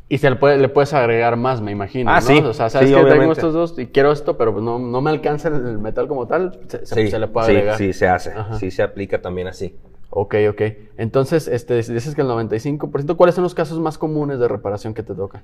Y 0.08 0.18
se 0.18 0.28
le, 0.28 0.36
puede- 0.36 0.58
le 0.58 0.68
puedes 0.68 0.92
agregar 0.92 1.36
más, 1.36 1.60
me 1.62 1.70
imagino. 1.72 2.10
Ah, 2.10 2.16
¿no? 2.16 2.20
sí. 2.20 2.38
O 2.38 2.52
sea, 2.52 2.68
sabes 2.68 2.90
Sí, 2.90 2.94
que 2.94 3.04
tengo 3.04 3.32
estos 3.32 3.54
dos 3.54 3.78
y 3.78 3.86
quiero 3.86 4.12
esto, 4.12 4.36
pero 4.36 4.52
no, 4.60 4.78
no 4.78 5.00
me 5.00 5.10
alcanza 5.10 5.48
el 5.48 5.78
metal 5.78 6.06
como 6.08 6.26
tal. 6.26 6.60
Se, 6.68 6.84
se- 6.84 6.94
Sí, 6.94 7.08
se 7.10 7.18
le 7.18 7.28
puede 7.28 7.46
agregar. 7.46 7.78
Sí, 7.78 7.92
se 7.94 8.06
hace. 8.08 8.32
Ajá. 8.32 8.58
Sí 8.58 8.70
se 8.70 8.82
aplica 8.82 9.22
también 9.22 9.48
así. 9.48 9.78
Ok, 10.10 10.34
ok. 10.50 10.60
Entonces, 10.98 11.48
este, 11.48 11.74
dices 11.76 12.14
que 12.14 12.20
el 12.20 12.28
95%, 12.28 13.16
¿cuáles 13.16 13.34
son 13.34 13.42
los 13.44 13.54
casos 13.54 13.80
más 13.80 13.96
comunes 13.98 14.38
de 14.38 14.46
reparación 14.46 14.92
que 14.94 15.02
te 15.02 15.14
tocan? 15.14 15.42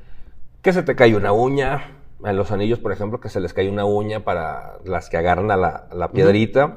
Que 0.62 0.72
se 0.72 0.82
te 0.82 0.94
cae 0.94 1.16
una 1.16 1.32
uña. 1.32 1.96
En 2.22 2.36
los 2.36 2.52
anillos, 2.52 2.78
por 2.78 2.92
ejemplo, 2.92 3.18
que 3.18 3.30
se 3.30 3.40
les 3.40 3.54
cae 3.54 3.70
una 3.70 3.86
uña 3.86 4.20
para 4.20 4.74
las 4.84 5.08
que 5.08 5.16
agarran 5.16 5.50
a 5.50 5.56
la, 5.56 5.86
a 5.90 5.94
la 5.94 6.10
piedrita. 6.12 6.76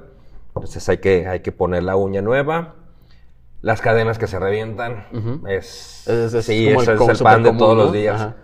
Entonces 0.56 0.88
hay 0.90 0.98
que, 1.00 1.28
hay 1.28 1.40
que 1.42 1.52
poner 1.52 1.84
la 1.84 1.96
uña 1.96 2.22
nueva. 2.22 2.76
Las 3.62 3.82
cadenas 3.82 4.18
que 4.18 4.28
se 4.28 4.40
revientan. 4.40 5.08
Es, 5.48 6.08
Es- 6.08 6.34
es 6.34 6.46
sí, 6.46 6.68
ese 6.68 6.92
el- 6.92 7.02
es 7.02 7.20
el 7.20 7.24
pan 7.24 7.44
de 7.44 7.54
todos 7.54 7.78
¿no? 7.78 7.84
los 7.86 7.94
días. 7.94 8.22
Ajá. 8.22 8.36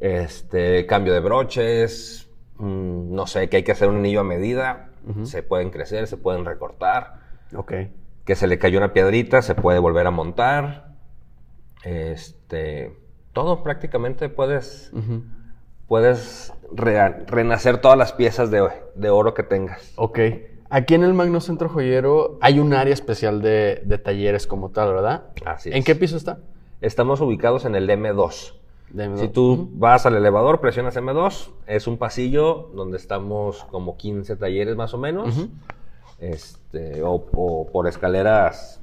Este, 0.00 0.86
cambio 0.86 1.12
de 1.12 1.20
broches. 1.20 2.28
mm, 2.56 3.14
no 3.14 3.26
sé, 3.26 3.48
que 3.48 3.58
hay 3.58 3.62
que 3.62 3.72
hacer 3.72 3.88
un 3.88 3.96
anillo 3.96 4.20
a 4.20 4.24
medida. 4.24 4.90
Se 5.22 5.42
pueden 5.42 5.70
crecer, 5.70 6.06
se 6.06 6.16
pueden 6.18 6.44
recortar. 6.44 7.20
Ok. 7.54 7.72
que 8.24 8.34
se 8.34 8.46
le 8.46 8.58
cayó 8.58 8.76
una 8.78 8.92
piedrita, 8.92 9.40
se 9.40 9.54
puede 9.54 9.78
volver 9.78 10.06
a 10.06 10.10
montar. 10.10 10.88
Este, 11.82 12.94
todo 13.32 13.62
prácticamente 13.62 14.28
puedes, 14.28 14.92
puedes 15.86 16.52
renacer 16.72 17.78
todas 17.80 17.96
las 17.96 18.12
piezas 18.12 18.50
de, 18.50 18.68
de 18.94 19.10
oro 19.10 19.32
que 19.34 19.42
tengas. 19.44 19.92
Ok. 19.96 20.18
Aquí 20.70 20.94
en 20.94 21.02
el 21.02 21.14
Magno 21.14 21.40
Centro 21.40 21.68
Joyero 21.68 22.38
hay 22.40 22.58
un 22.60 22.74
área 22.74 22.92
especial 22.92 23.40
de, 23.40 23.82
de 23.84 23.98
talleres 23.98 24.46
como 24.46 24.68
tal, 24.70 24.92
¿verdad? 24.94 25.24
Así 25.46 25.70
¿En 25.70 25.76
es. 25.78 25.84
qué 25.84 25.94
piso 25.94 26.16
está? 26.16 26.38
Estamos 26.80 27.20
ubicados 27.20 27.64
en 27.64 27.74
el 27.74 27.88
M2. 27.88 28.52
De- 28.90 29.16
Si 29.18 29.28
tú 29.28 29.68
vas 29.74 30.04
al 30.06 30.14
elevador, 30.16 30.60
presionas 30.60 30.96
M2, 30.96 31.50
es 31.66 31.86
un 31.86 31.96
pasillo 31.98 32.70
donde 32.74 32.96
estamos 32.98 33.64
como 33.64 33.96
15 33.96 34.36
talleres 34.36 34.76
más 34.76 34.92
o 34.94 34.98
menos. 34.98 35.48
este, 36.20 37.02
o, 37.02 37.24
o 37.34 37.66
por 37.70 37.86
escaleras 37.86 38.80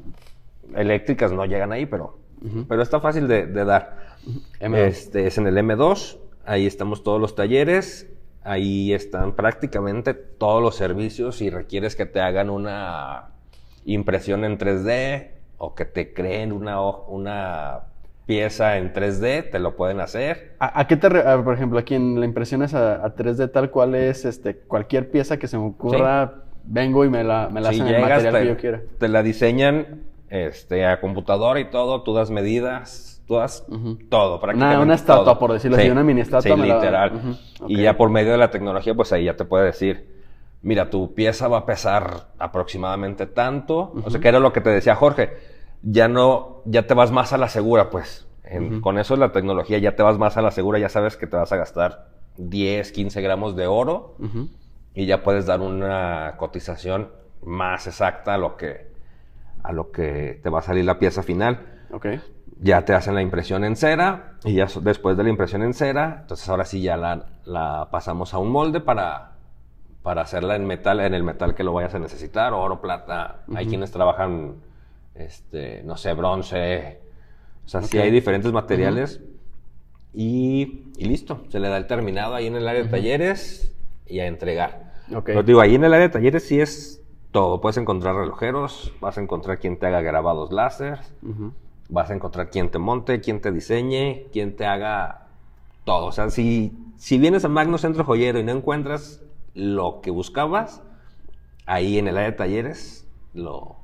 eléctricas 0.76 1.32
no 1.32 1.46
llegan 1.46 1.72
ahí, 1.72 1.86
pero, 1.86 2.18
pero 2.68 2.82
está 2.82 3.00
fácil 3.00 3.28
de, 3.28 3.46
de 3.46 3.66
dar. 3.66 4.16
M2. 4.60 4.76
Este, 4.78 5.28
es 5.28 5.38
en 5.38 5.46
el 5.48 5.58
M2, 5.58 6.18
ahí 6.46 6.66
estamos 6.66 7.04
todos 7.04 7.22
los 7.22 7.36
talleres. 7.36 8.08
Ahí 8.46 8.94
están 8.94 9.34
prácticamente 9.34 10.14
todos 10.14 10.62
los 10.62 10.76
servicios 10.76 11.42
y 11.42 11.50
requieres 11.50 11.96
que 11.96 12.06
te 12.06 12.22
hagan 12.22 12.50
una 12.50 13.30
impresión 13.86 14.46
en 14.46 14.58
3D 14.58 15.32
o 15.58 15.76
que 15.76 15.86
te 15.86 16.14
creen 16.14 16.52
una, 16.52 16.80
una 16.80 17.82
pieza 18.26 18.78
en 18.78 18.94
3D, 18.94 19.52
te 19.52 19.60
lo 19.60 19.76
pueden 19.76 20.00
hacer. 20.00 20.56
¿A, 20.60 20.88
qué 20.88 20.96
te, 20.96 21.10
por 21.10 21.54
ejemplo, 21.54 21.80
aquí 21.80 21.96
en 21.96 22.20
la 22.20 22.26
impresión 22.26 22.64
es 22.64 22.74
a, 22.74 23.16
3D 23.16 23.52
tal 23.52 23.72
cual 23.72 23.96
es 23.96 24.26
este, 24.26 24.56
cualquier 24.56 25.10
pieza 25.10 25.38
que 25.38 25.48
se 25.48 25.58
me 25.58 25.66
ocurra, 25.66 26.44
vengo 26.64 27.06
y 27.06 27.10
me 27.10 27.24
la, 27.24 27.50
me 27.52 27.62
la 27.62 27.70
hacen 27.70 27.88
el 27.88 28.02
material 28.02 28.34
te, 28.34 28.40
que 28.40 28.48
yo 28.48 28.58
quiera? 28.58 28.82
Te 28.98 29.08
la 29.08 29.24
diseñan 29.24 30.04
este, 30.30 30.86
a 30.86 31.00
computadora 31.00 31.60
y 31.60 31.70
todo, 31.70 32.04
tú 32.04 32.14
das 32.14 32.32
medidas, 32.32 33.15
tú 33.28 33.36
das 33.36 33.66
todo, 34.10 34.40
prácticamente 34.40 34.84
Una, 34.84 34.96
estatua, 34.96 35.40
por 35.40 35.54
decirlo 35.54 35.78
así, 35.78 35.90
una 35.90 36.04
mini 36.04 36.22
estatua. 36.22 36.56
Sí, 36.56 36.62
literal. 36.62 37.38
Y 37.68 37.82
ya 37.82 37.98
por 37.98 38.10
medio 38.10 38.32
de 38.32 38.38
la 38.38 38.52
tecnología, 38.52 38.94
pues 38.94 39.12
ahí 39.14 39.26
ya 39.26 39.36
te 39.36 39.46
puede 39.46 39.66
decir, 39.66 40.24
mira, 40.62 40.90
tu 40.90 41.14
pieza 41.14 41.48
va 41.48 41.60
a 41.60 41.66
pesar 41.66 42.28
aproximadamente 42.40 43.26
tanto. 43.26 43.94
O 44.04 44.10
sea, 44.10 44.20
que 44.20 44.28
era 44.28 44.40
lo 44.40 44.54
que 44.54 44.62
te 44.62 44.70
decía 44.70 44.96
Jorge 44.96 45.56
ya 45.86 46.08
no, 46.08 46.62
ya 46.66 46.88
te 46.88 46.94
vas 46.94 47.12
más 47.12 47.32
a 47.32 47.38
la 47.38 47.48
segura, 47.48 47.90
pues. 47.90 48.28
Con 48.82 49.00
eso 49.00 49.16
la 49.16 49.32
tecnología 49.32 49.80
ya 49.80 49.96
te 49.96 50.04
vas 50.04 50.20
más 50.20 50.38
a 50.38 50.42
la 50.42 50.52
segura, 50.52 50.78
ya 50.78 50.90
sabes 50.90 51.18
que 51.18 51.26
te 51.26 51.36
vas 51.36 51.52
a 51.52 51.58
gastar 51.58 52.10
10, 52.38 52.92
15 52.92 53.22
gramos 53.22 53.56
de 53.56 53.66
oro 53.66 54.18
y 54.94 55.06
ya 55.08 55.24
puedes 55.24 55.48
dar 55.48 55.62
una 55.62 56.36
cotización 56.38 57.10
más 57.44 57.88
exacta 57.88 58.36
a 58.36 58.38
lo 58.38 58.56
que, 58.56 58.92
a 59.64 59.74
lo 59.74 59.92
que 59.92 60.40
te 60.44 60.50
va 60.50 60.60
a 60.60 60.62
salir 60.62 60.86
la 60.86 61.00
pieza 61.00 61.24
final. 61.24 61.60
Okay. 61.92 62.22
Ya 62.62 62.86
te 62.86 62.94
hacen 62.94 63.16
la 63.16 63.22
impresión 63.22 63.64
en 63.64 63.76
cera 63.76 64.36
y 64.44 64.56
ya 64.56 64.68
después 64.82 65.18
de 65.18 65.24
la 65.24 65.30
impresión 65.30 65.62
en 65.62 65.74
cera, 65.74 66.20
entonces 66.22 66.48
ahora 66.48 66.66
sí 66.66 66.82
ya 66.82 66.96
la, 66.96 67.26
la 67.44 67.90
pasamos 67.92 68.34
a 68.34 68.38
un 68.38 68.50
molde 68.50 68.80
para, 68.80 69.34
para 70.02 70.22
hacerla 70.22 70.56
en 70.56 70.66
metal, 70.66 71.00
en 71.02 71.14
el 71.14 71.24
metal 71.24 71.54
que 71.56 71.64
lo 71.64 71.74
vayas 71.74 71.96
a 71.96 72.00
necesitar, 72.00 72.54
oro, 72.54 72.80
plata. 72.80 73.42
Hay 73.56 73.66
quienes 73.68 73.92
trabajan 73.92 74.56
este, 75.16 75.82
no 75.84 75.98
sé, 75.98 76.14
bronce. 76.14 77.00
O 77.66 77.68
sea, 77.68 77.82
sí 77.82 77.98
hay 77.98 78.12
diferentes 78.12 78.52
materiales. 78.52 79.22
y, 80.14 80.92
listo, 80.98 81.44
se 81.50 81.60
le 81.60 81.70
da 81.70 81.78
el 81.78 81.88
terminado 81.88 82.36
ahí 82.36 82.48
en 82.48 82.56
el 82.56 82.68
área 82.68 82.84
de 82.84 82.90
talleres 82.90 83.76
y 84.06 84.20
a 84.20 84.28
entregar. 84.28 84.94
Okay. 85.14 85.42
digo, 85.44 85.62
ahí 85.62 85.76
en 85.76 85.84
el 85.84 85.94
área 85.94 86.08
de 86.08 86.14
talleres 86.14 86.48
sí 86.48 86.60
es 86.60 87.02
todo. 87.32 87.60
Puedes 87.60 87.78
encontrar 87.78 88.16
relojeros, 88.16 88.94
vas 89.02 89.18
a 89.18 89.22
encontrar 89.22 89.60
quien 89.60 89.78
te 89.78 89.88
haga 89.88 90.02
grabados 90.02 90.52
láser, 90.52 91.00
vas 91.90 92.10
a 92.10 92.14
encontrar 92.14 92.50
quien 92.50 92.70
te 92.70 92.80
monte, 92.80 93.22
quien 93.22 93.42
te 93.42 93.52
diseñe, 93.52 94.28
quien 94.32 94.56
te 94.56 94.66
haga 94.66 95.28
todo. 95.84 96.08
O 96.08 96.12
sea, 96.12 96.30
si, 96.30 96.74
si 96.98 97.18
vienes 97.18 97.46
a 97.46 97.50
Magno 97.50 97.78
Centro 97.78 98.04
Joyero 98.04 98.40
y 98.40 98.44
no 98.44 98.52
encuentras 98.52 99.22
lo 99.54 100.02
que 100.02 100.12
buscabas, 100.12 100.82
ahí 101.66 101.98
en 101.98 102.08
el 102.08 102.18
área 102.18 102.32
de 102.32 102.38
talleres 102.38 103.08
lo, 103.34 103.78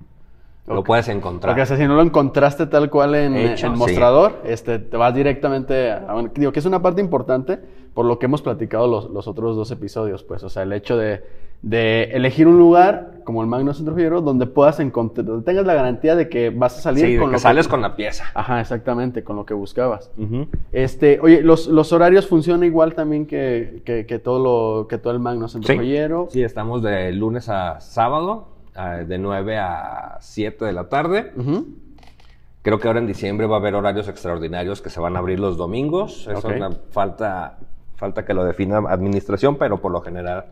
lo 0.67 0.83
puedes 0.83 1.07
encontrar. 1.07 1.55
Porque 1.55 1.65
si 1.65 1.87
no 1.87 1.95
lo 1.95 2.01
encontraste 2.01 2.67
tal 2.67 2.89
cual 2.89 3.15
en, 3.15 3.35
el 3.35 3.71
mostrador, 3.71 4.41
este, 4.45 4.79
te 4.79 4.97
vas 4.97 5.13
directamente 5.13 5.91
a, 5.91 6.15
Digo 6.35 6.51
que 6.51 6.59
es 6.59 6.65
una 6.65 6.81
parte 6.81 7.01
importante 7.01 7.59
por 7.93 8.05
lo 8.05 8.19
que 8.19 8.27
hemos 8.27 8.41
platicado 8.41 8.87
los, 8.87 9.27
otros 9.27 9.55
dos 9.55 9.71
episodios, 9.71 10.23
pues. 10.23 10.43
O 10.43 10.49
sea, 10.49 10.63
el 10.63 10.73
hecho 10.73 10.97
de, 10.97 11.23
elegir 11.63 12.47
un 12.47 12.57
lugar 12.57 13.11
como 13.23 13.41
el 13.41 13.47
Magno 13.47 13.73
Centro 13.73 13.95
Figueroa 13.95 14.21
donde 14.21 14.47
puedas 14.47 14.79
encontrar, 14.79 15.25
donde 15.25 15.45
tengas 15.45 15.65
la 15.65 15.73
garantía 15.73 16.15
de 16.15 16.27
que 16.27 16.49
vas 16.49 16.77
a 16.77 16.81
salir 16.81 17.19
con 17.19 17.31
que 17.31 17.39
sales 17.39 17.67
con 17.67 17.81
la 17.81 17.95
pieza. 17.95 18.25
Ajá, 18.33 18.59
exactamente, 18.59 19.23
con 19.23 19.35
lo 19.35 19.45
que 19.45 19.53
buscabas. 19.53 20.11
Este, 20.71 21.19
oye, 21.21 21.41
los, 21.41 21.67
los, 21.67 21.93
horarios 21.93 22.27
funcionan 22.27 22.63
igual 22.63 22.93
también 22.93 23.25
que, 23.25 23.81
que, 23.85 24.19
todo 24.19 24.39
lo, 24.39 24.87
que 24.87 24.97
todo 24.97 25.13
el 25.13 25.19
Magno 25.19 25.47
Centro 25.47 25.73
sí. 25.73 25.79
Sí, 26.29 26.43
estamos 26.43 26.81
de 26.81 27.11
lunes 27.11 27.49
a 27.49 27.79
sábado 27.79 28.47
de 29.07 29.17
9 29.17 29.57
a 29.57 30.17
7 30.19 30.65
de 30.65 30.73
la 30.73 30.89
tarde. 30.89 31.31
Creo 32.63 32.79
que 32.79 32.87
ahora 32.87 32.99
en 32.99 33.07
diciembre 33.07 33.47
va 33.47 33.55
a 33.55 33.59
haber 33.59 33.75
horarios 33.75 34.07
extraordinarios 34.07 34.81
que 34.81 34.89
se 34.89 34.99
van 34.99 35.15
a 35.15 35.19
abrir 35.19 35.39
los 35.39 35.57
domingos. 35.57 36.27
Eso 36.27 36.49
es 36.49 36.57
una 36.57 36.71
falta, 36.91 37.57
falta 37.95 38.23
que 38.23 38.33
lo 38.33 38.45
defina 38.45 38.77
administración, 38.87 39.57
pero 39.57 39.81
por 39.81 39.91
lo 39.91 40.01
general 40.01 40.45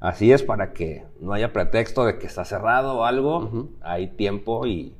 así 0.00 0.32
es 0.32 0.42
para 0.42 0.72
que 0.72 1.04
no 1.20 1.32
haya 1.32 1.52
pretexto 1.52 2.04
de 2.04 2.18
que 2.18 2.26
está 2.26 2.44
cerrado 2.44 2.98
o 2.98 3.04
algo. 3.04 3.68
Hay 3.82 4.08
tiempo 4.08 4.66
y... 4.66 4.94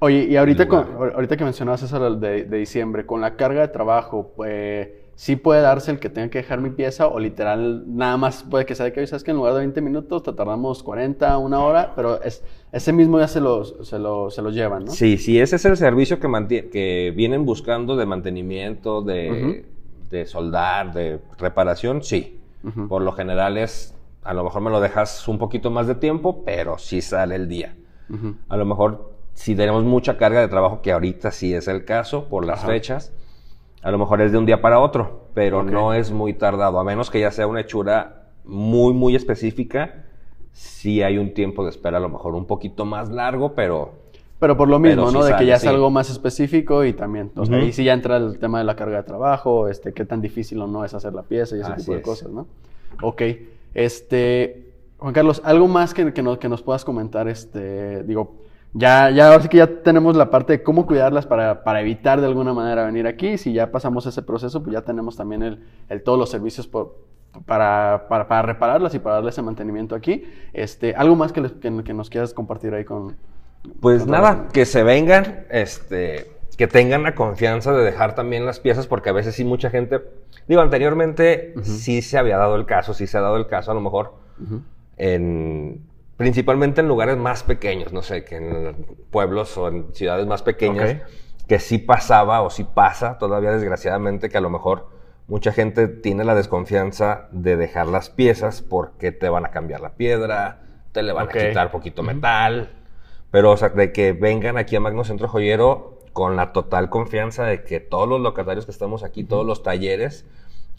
Oye, 0.00 0.26
y 0.28 0.36
ahorita, 0.36 0.64
ahorita 0.64 1.36
que 1.36 1.44
mencionabas 1.44 1.82
eso 1.84 2.16
de, 2.16 2.44
de, 2.44 2.58
diciembre, 2.58 3.06
con 3.06 3.20
la 3.20 3.36
carga 3.36 3.60
de 3.60 3.68
trabajo, 3.68 4.32
pues 4.34 4.88
sí 5.14 5.36
puede 5.36 5.60
darse 5.60 5.92
el 5.92 6.00
que 6.00 6.08
tenga 6.08 6.28
que 6.28 6.38
dejar 6.38 6.60
mi 6.60 6.70
pieza 6.70 7.06
o 7.06 7.20
literal 7.20 7.84
nada 7.86 8.16
más 8.16 8.42
puede 8.42 8.66
que 8.66 8.74
sea 8.74 8.86
de 8.86 8.92
que, 8.92 9.06
¿sabes 9.06 9.22
que 9.22 9.30
En 9.30 9.36
lugar 9.36 9.52
de 9.54 9.60
20 9.60 9.80
minutos 9.80 10.24
te 10.24 10.32
tardamos 10.32 10.82
40, 10.82 11.38
una 11.38 11.60
hora, 11.60 11.92
pero 11.94 12.20
es, 12.22 12.42
ese 12.72 12.92
mismo 12.92 13.20
ya 13.20 13.28
se 13.28 13.40
los, 13.40 13.76
se, 13.82 13.98
lo, 13.98 14.30
se 14.30 14.42
los 14.42 14.54
llevan, 14.54 14.86
¿no? 14.86 14.90
Sí, 14.90 15.18
sí, 15.18 15.38
ese 15.38 15.56
es 15.56 15.64
el 15.64 15.76
servicio 15.76 16.18
que, 16.18 16.68
que 16.72 17.12
vienen 17.14 17.44
buscando 17.44 17.96
de 17.96 18.06
mantenimiento, 18.06 19.02
de, 19.02 19.64
de 20.10 20.26
soldar, 20.26 20.92
de 20.92 21.20
reparación, 21.38 22.02
sí. 22.02 22.38
Por 22.88 23.02
lo 23.02 23.12
general 23.12 23.58
es, 23.58 23.94
a 24.24 24.34
lo 24.34 24.44
mejor 24.44 24.62
me 24.62 24.70
lo 24.70 24.80
dejas 24.80 25.26
un 25.28 25.38
poquito 25.38 25.70
más 25.70 25.86
de 25.86 25.94
tiempo, 25.94 26.44
pero 26.44 26.78
sí 26.78 27.00
sale 27.00 27.34
el 27.34 27.48
día. 27.48 27.76
A 28.48 28.56
lo 28.58 28.66
mejor 28.66 29.12
si 29.34 29.56
tenemos 29.56 29.84
mucha 29.84 30.16
carga 30.16 30.40
de 30.40 30.48
trabajo, 30.48 30.82
que 30.82 30.92
ahorita 30.92 31.30
sí 31.30 31.54
es 31.54 31.68
el 31.68 31.84
caso 31.84 32.28
por 32.28 32.44
las 32.44 32.64
fechas, 32.64 33.12
a 33.82 33.90
lo 33.90 33.98
mejor 33.98 34.20
es 34.20 34.32
de 34.32 34.38
un 34.38 34.46
día 34.46 34.60
para 34.60 34.78
otro, 34.78 35.28
pero 35.34 35.62
no 35.62 35.94
es 35.94 36.10
muy 36.10 36.34
tardado, 36.34 36.78
a 36.78 36.84
menos 36.84 37.10
que 37.10 37.20
ya 37.20 37.30
sea 37.30 37.46
una 37.46 37.60
hechura 37.60 38.28
muy, 38.44 38.92
muy 38.92 39.16
específica. 39.16 40.04
Sí 40.52 41.02
hay 41.02 41.16
un 41.16 41.32
tiempo 41.32 41.64
de 41.64 41.70
espera, 41.70 41.96
a 41.96 42.00
lo 42.00 42.10
mejor 42.10 42.34
un 42.34 42.46
poquito 42.46 42.84
más 42.84 43.10
largo, 43.10 43.54
pero... 43.54 44.02
Pero 44.38 44.56
por 44.56 44.68
lo 44.68 44.78
mismo, 44.80 45.10
¿no? 45.10 45.24
de 45.24 45.36
que 45.36 45.46
ya 45.46 45.54
es 45.54 45.66
algo 45.66 45.88
más 45.88 46.10
específico 46.10 46.84
y 46.84 46.92
también, 46.92 47.30
o 47.36 47.42
ahí 47.54 47.72
sí 47.72 47.84
ya 47.84 47.92
entra 47.92 48.16
el 48.16 48.40
tema 48.40 48.58
de 48.58 48.64
la 48.64 48.74
carga 48.74 48.96
de 48.96 49.04
trabajo, 49.04 49.68
este, 49.68 49.92
qué 49.92 50.04
tan 50.04 50.20
difícil 50.20 50.60
o 50.60 50.66
no 50.66 50.84
es 50.84 50.92
hacer 50.94 51.14
la 51.14 51.22
pieza 51.22 51.56
y 51.56 51.60
ese 51.60 51.72
tipo 51.74 51.94
de 51.94 52.02
cosas, 52.02 52.28
¿no? 52.30 52.48
Ok, 53.00 53.22
este, 53.74 54.72
Juan 54.98 55.12
Carlos, 55.12 55.42
¿algo 55.44 55.68
más 55.68 55.94
que, 55.94 56.12
que, 56.12 56.22
nos, 56.22 56.38
que 56.38 56.48
nos 56.48 56.62
puedas 56.62 56.84
comentar? 56.84 57.28
Este, 57.28 58.04
digo, 58.04 58.36
ya, 58.74 59.10
ya 59.10 59.28
ahora 59.28 59.42
sí 59.42 59.48
que 59.48 59.58
ya 59.58 59.82
tenemos 59.82 60.16
la 60.16 60.30
parte 60.30 60.54
de 60.54 60.62
cómo 60.62 60.86
cuidarlas 60.86 61.26
para, 61.26 61.62
para, 61.62 61.80
evitar 61.80 62.20
de 62.20 62.26
alguna 62.26 62.54
manera 62.54 62.86
venir 62.86 63.06
aquí. 63.06 63.36
Si 63.36 63.52
ya 63.52 63.70
pasamos 63.70 64.06
ese 64.06 64.22
proceso, 64.22 64.62
pues 64.62 64.72
ya 64.72 64.82
tenemos 64.82 65.16
también 65.16 65.42
el, 65.42 65.66
el 65.88 66.02
todos 66.02 66.18
los 66.18 66.30
servicios 66.30 66.66
por, 66.66 66.96
para, 67.46 68.06
para, 68.08 68.28
para, 68.28 68.42
repararlas 68.42 68.94
y 68.94 68.98
para 68.98 69.16
darle 69.16 69.30
ese 69.30 69.42
mantenimiento 69.42 69.94
aquí. 69.94 70.24
Este, 70.52 70.94
¿Algo 70.94 71.16
más 71.16 71.32
que, 71.32 71.42
que, 71.60 71.94
nos 71.94 72.08
quieras 72.08 72.32
compartir 72.32 72.72
ahí 72.74 72.84
con... 72.84 73.16
Pues 73.80 74.06
nada, 74.06 74.48
que 74.52 74.64
se 74.64 74.82
vengan, 74.82 75.46
este, 75.50 76.32
que 76.62 76.68
tengan 76.68 77.02
la 77.02 77.16
confianza 77.16 77.72
de 77.72 77.82
dejar 77.82 78.14
también 78.14 78.46
las 78.46 78.60
piezas, 78.60 78.86
porque 78.86 79.10
a 79.10 79.12
veces 79.12 79.34
sí 79.34 79.44
mucha 79.44 79.68
gente, 79.68 80.00
digo, 80.46 80.60
anteriormente 80.60 81.54
sí 81.64 82.02
se 82.02 82.18
había 82.18 82.36
dado 82.36 82.54
el 82.54 82.66
caso, 82.66 82.94
sí 82.94 83.08
se 83.08 83.18
ha 83.18 83.20
dado 83.20 83.36
el 83.36 83.48
caso 83.48 83.72
a 83.72 83.74
lo 83.74 83.80
mejor 83.80 84.14
en 84.96 85.80
principalmente 86.16 86.80
en 86.80 86.86
lugares 86.86 87.16
más 87.16 87.42
pequeños, 87.42 87.92
no 87.92 88.02
sé, 88.02 88.22
que 88.22 88.36
en 88.36 88.76
pueblos 89.10 89.58
o 89.58 89.66
en 89.66 89.92
ciudades 89.92 90.24
más 90.28 90.42
pequeñas, 90.42 90.98
que 91.48 91.58
sí 91.58 91.78
pasaba 91.78 92.42
o 92.42 92.48
sí 92.50 92.62
pasa 92.62 93.18
todavía 93.18 93.50
desgraciadamente 93.50 94.28
que 94.28 94.38
a 94.38 94.40
lo 94.40 94.50
mejor 94.50 94.86
mucha 95.26 95.50
gente 95.50 95.88
tiene 95.88 96.22
la 96.22 96.36
desconfianza 96.36 97.26
de 97.32 97.56
dejar 97.56 97.88
las 97.88 98.08
piezas 98.08 98.62
porque 98.62 99.10
te 99.10 99.28
van 99.28 99.46
a 99.46 99.50
cambiar 99.50 99.80
la 99.80 99.94
piedra, 99.94 100.60
te 100.92 101.02
le 101.02 101.12
van 101.12 101.28
a 101.28 101.32
quitar 101.32 101.72
poquito 101.72 102.04
metal, 102.04 102.70
pero 103.32 103.50
o 103.50 103.56
sea, 103.56 103.70
de 103.70 103.90
que 103.90 104.12
vengan 104.12 104.58
aquí 104.58 104.76
a 104.76 104.80
Magno 104.80 105.02
Centro 105.02 105.26
Joyero 105.26 106.01
con 106.12 106.36
la 106.36 106.52
total 106.52 106.90
confianza 106.90 107.44
de 107.44 107.64
que 107.64 107.80
todos 107.80 108.08
los 108.08 108.20
locatarios 108.20 108.64
que 108.66 108.72
estamos 108.72 109.02
aquí, 109.02 109.24
todos 109.24 109.46
los 109.46 109.62
talleres, 109.62 110.26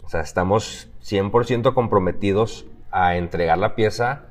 o 0.04 0.10
sea, 0.10 0.22
estamos 0.22 0.90
100% 1.04 1.74
comprometidos 1.74 2.66
a 2.92 3.16
entregar 3.16 3.58
la 3.58 3.76
pieza 3.76 4.26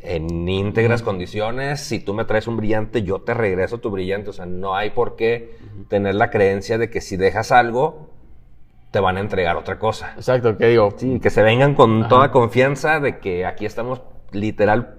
en 0.00 0.48
íntegras 0.48 1.02
condiciones. 1.02 1.80
Si 1.80 1.98
tú 1.98 2.14
me 2.14 2.24
traes 2.24 2.46
un 2.46 2.56
brillante, 2.56 3.02
yo 3.02 3.20
te 3.20 3.34
regreso 3.34 3.78
tu 3.78 3.90
brillante. 3.90 4.30
O 4.30 4.32
sea, 4.32 4.46
no 4.46 4.76
hay 4.76 4.90
por 4.90 5.16
qué 5.16 5.56
tener 5.88 6.14
la 6.14 6.30
creencia 6.30 6.78
de 6.78 6.90
que 6.90 7.00
si 7.00 7.16
dejas 7.16 7.50
algo, 7.52 8.10
te 8.90 9.00
van 9.00 9.16
a 9.16 9.20
entregar 9.20 9.56
otra 9.56 9.78
cosa. 9.78 10.12
Exacto, 10.16 10.56
que 10.56 10.66
digo. 10.68 10.94
Sí, 10.96 11.20
que 11.20 11.30
se 11.30 11.42
vengan 11.42 11.74
con 11.74 12.08
toda 12.08 12.30
confianza 12.30 13.00
de 13.00 13.18
que 13.18 13.44
aquí 13.44 13.66
estamos 13.66 14.02
literal 14.32 14.98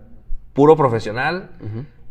puro 0.53 0.75
profesional 0.75 1.51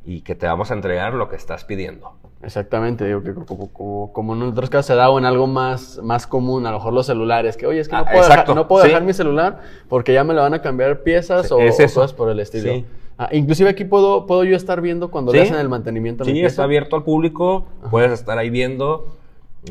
y 0.04 0.22
que 0.22 0.34
te 0.34 0.46
vamos 0.46 0.70
a 0.70 0.74
entregar 0.74 1.14
lo 1.14 1.28
que 1.28 1.36
estás 1.36 1.64
pidiendo. 1.64 2.17
Exactamente, 2.40 3.04
digo 3.04 3.22
que 3.22 3.34
como, 3.34 4.12
como, 4.12 4.34
en 4.34 4.42
otros 4.42 4.70
casos 4.70 4.86
se 4.86 4.94
da 4.94 5.08
en 5.10 5.24
algo 5.24 5.48
más, 5.48 6.00
más 6.04 6.26
común, 6.26 6.66
a 6.66 6.70
lo 6.70 6.78
mejor 6.78 6.92
los 6.92 7.06
celulares, 7.06 7.56
que 7.56 7.66
oye, 7.66 7.80
es 7.80 7.88
que 7.88 7.96
no 7.96 8.02
ah, 8.02 8.04
puedo, 8.04 8.28
dejar, 8.28 8.54
no 8.54 8.68
puedo 8.68 8.84
dejar, 8.84 9.02
mi 9.02 9.12
celular 9.12 9.60
porque 9.88 10.12
ya 10.12 10.22
me 10.22 10.34
lo 10.34 10.42
van 10.42 10.54
a 10.54 10.62
cambiar 10.62 11.02
piezas 11.02 11.50
o, 11.50 11.58
cosas 11.58 12.12
por 12.12 12.30
el 12.30 12.38
estilo. 12.38 12.84
Ah, 13.18 13.28
inclusive 13.32 13.70
aquí 13.70 13.84
puedo, 13.84 14.26
puedo 14.26 14.44
yo 14.44 14.54
estar 14.54 14.80
viendo 14.80 15.10
cuando 15.10 15.32
le 15.32 15.42
hacen 15.42 15.56
el 15.56 15.68
mantenimiento. 15.68 16.24
Sí, 16.24 16.40
está 16.40 16.62
abierto 16.62 16.94
al 16.94 17.02
público, 17.02 17.66
puedes 17.90 18.12
estar 18.12 18.38
ahí 18.38 18.50
viendo. 18.50 19.16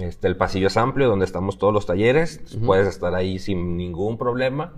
Este, 0.02 0.28
el 0.28 0.36
pasillo 0.36 0.68
es 0.68 0.76
amplio 0.76 1.08
donde 1.08 1.24
estamos 1.24 1.58
todos 1.58 1.74
los 1.74 1.86
talleres, 1.86 2.42
puedes 2.66 2.90
estar 2.90 3.16
ahí 3.16 3.40
sin 3.40 3.78
ningún 3.78 4.18
problema. 4.18 4.74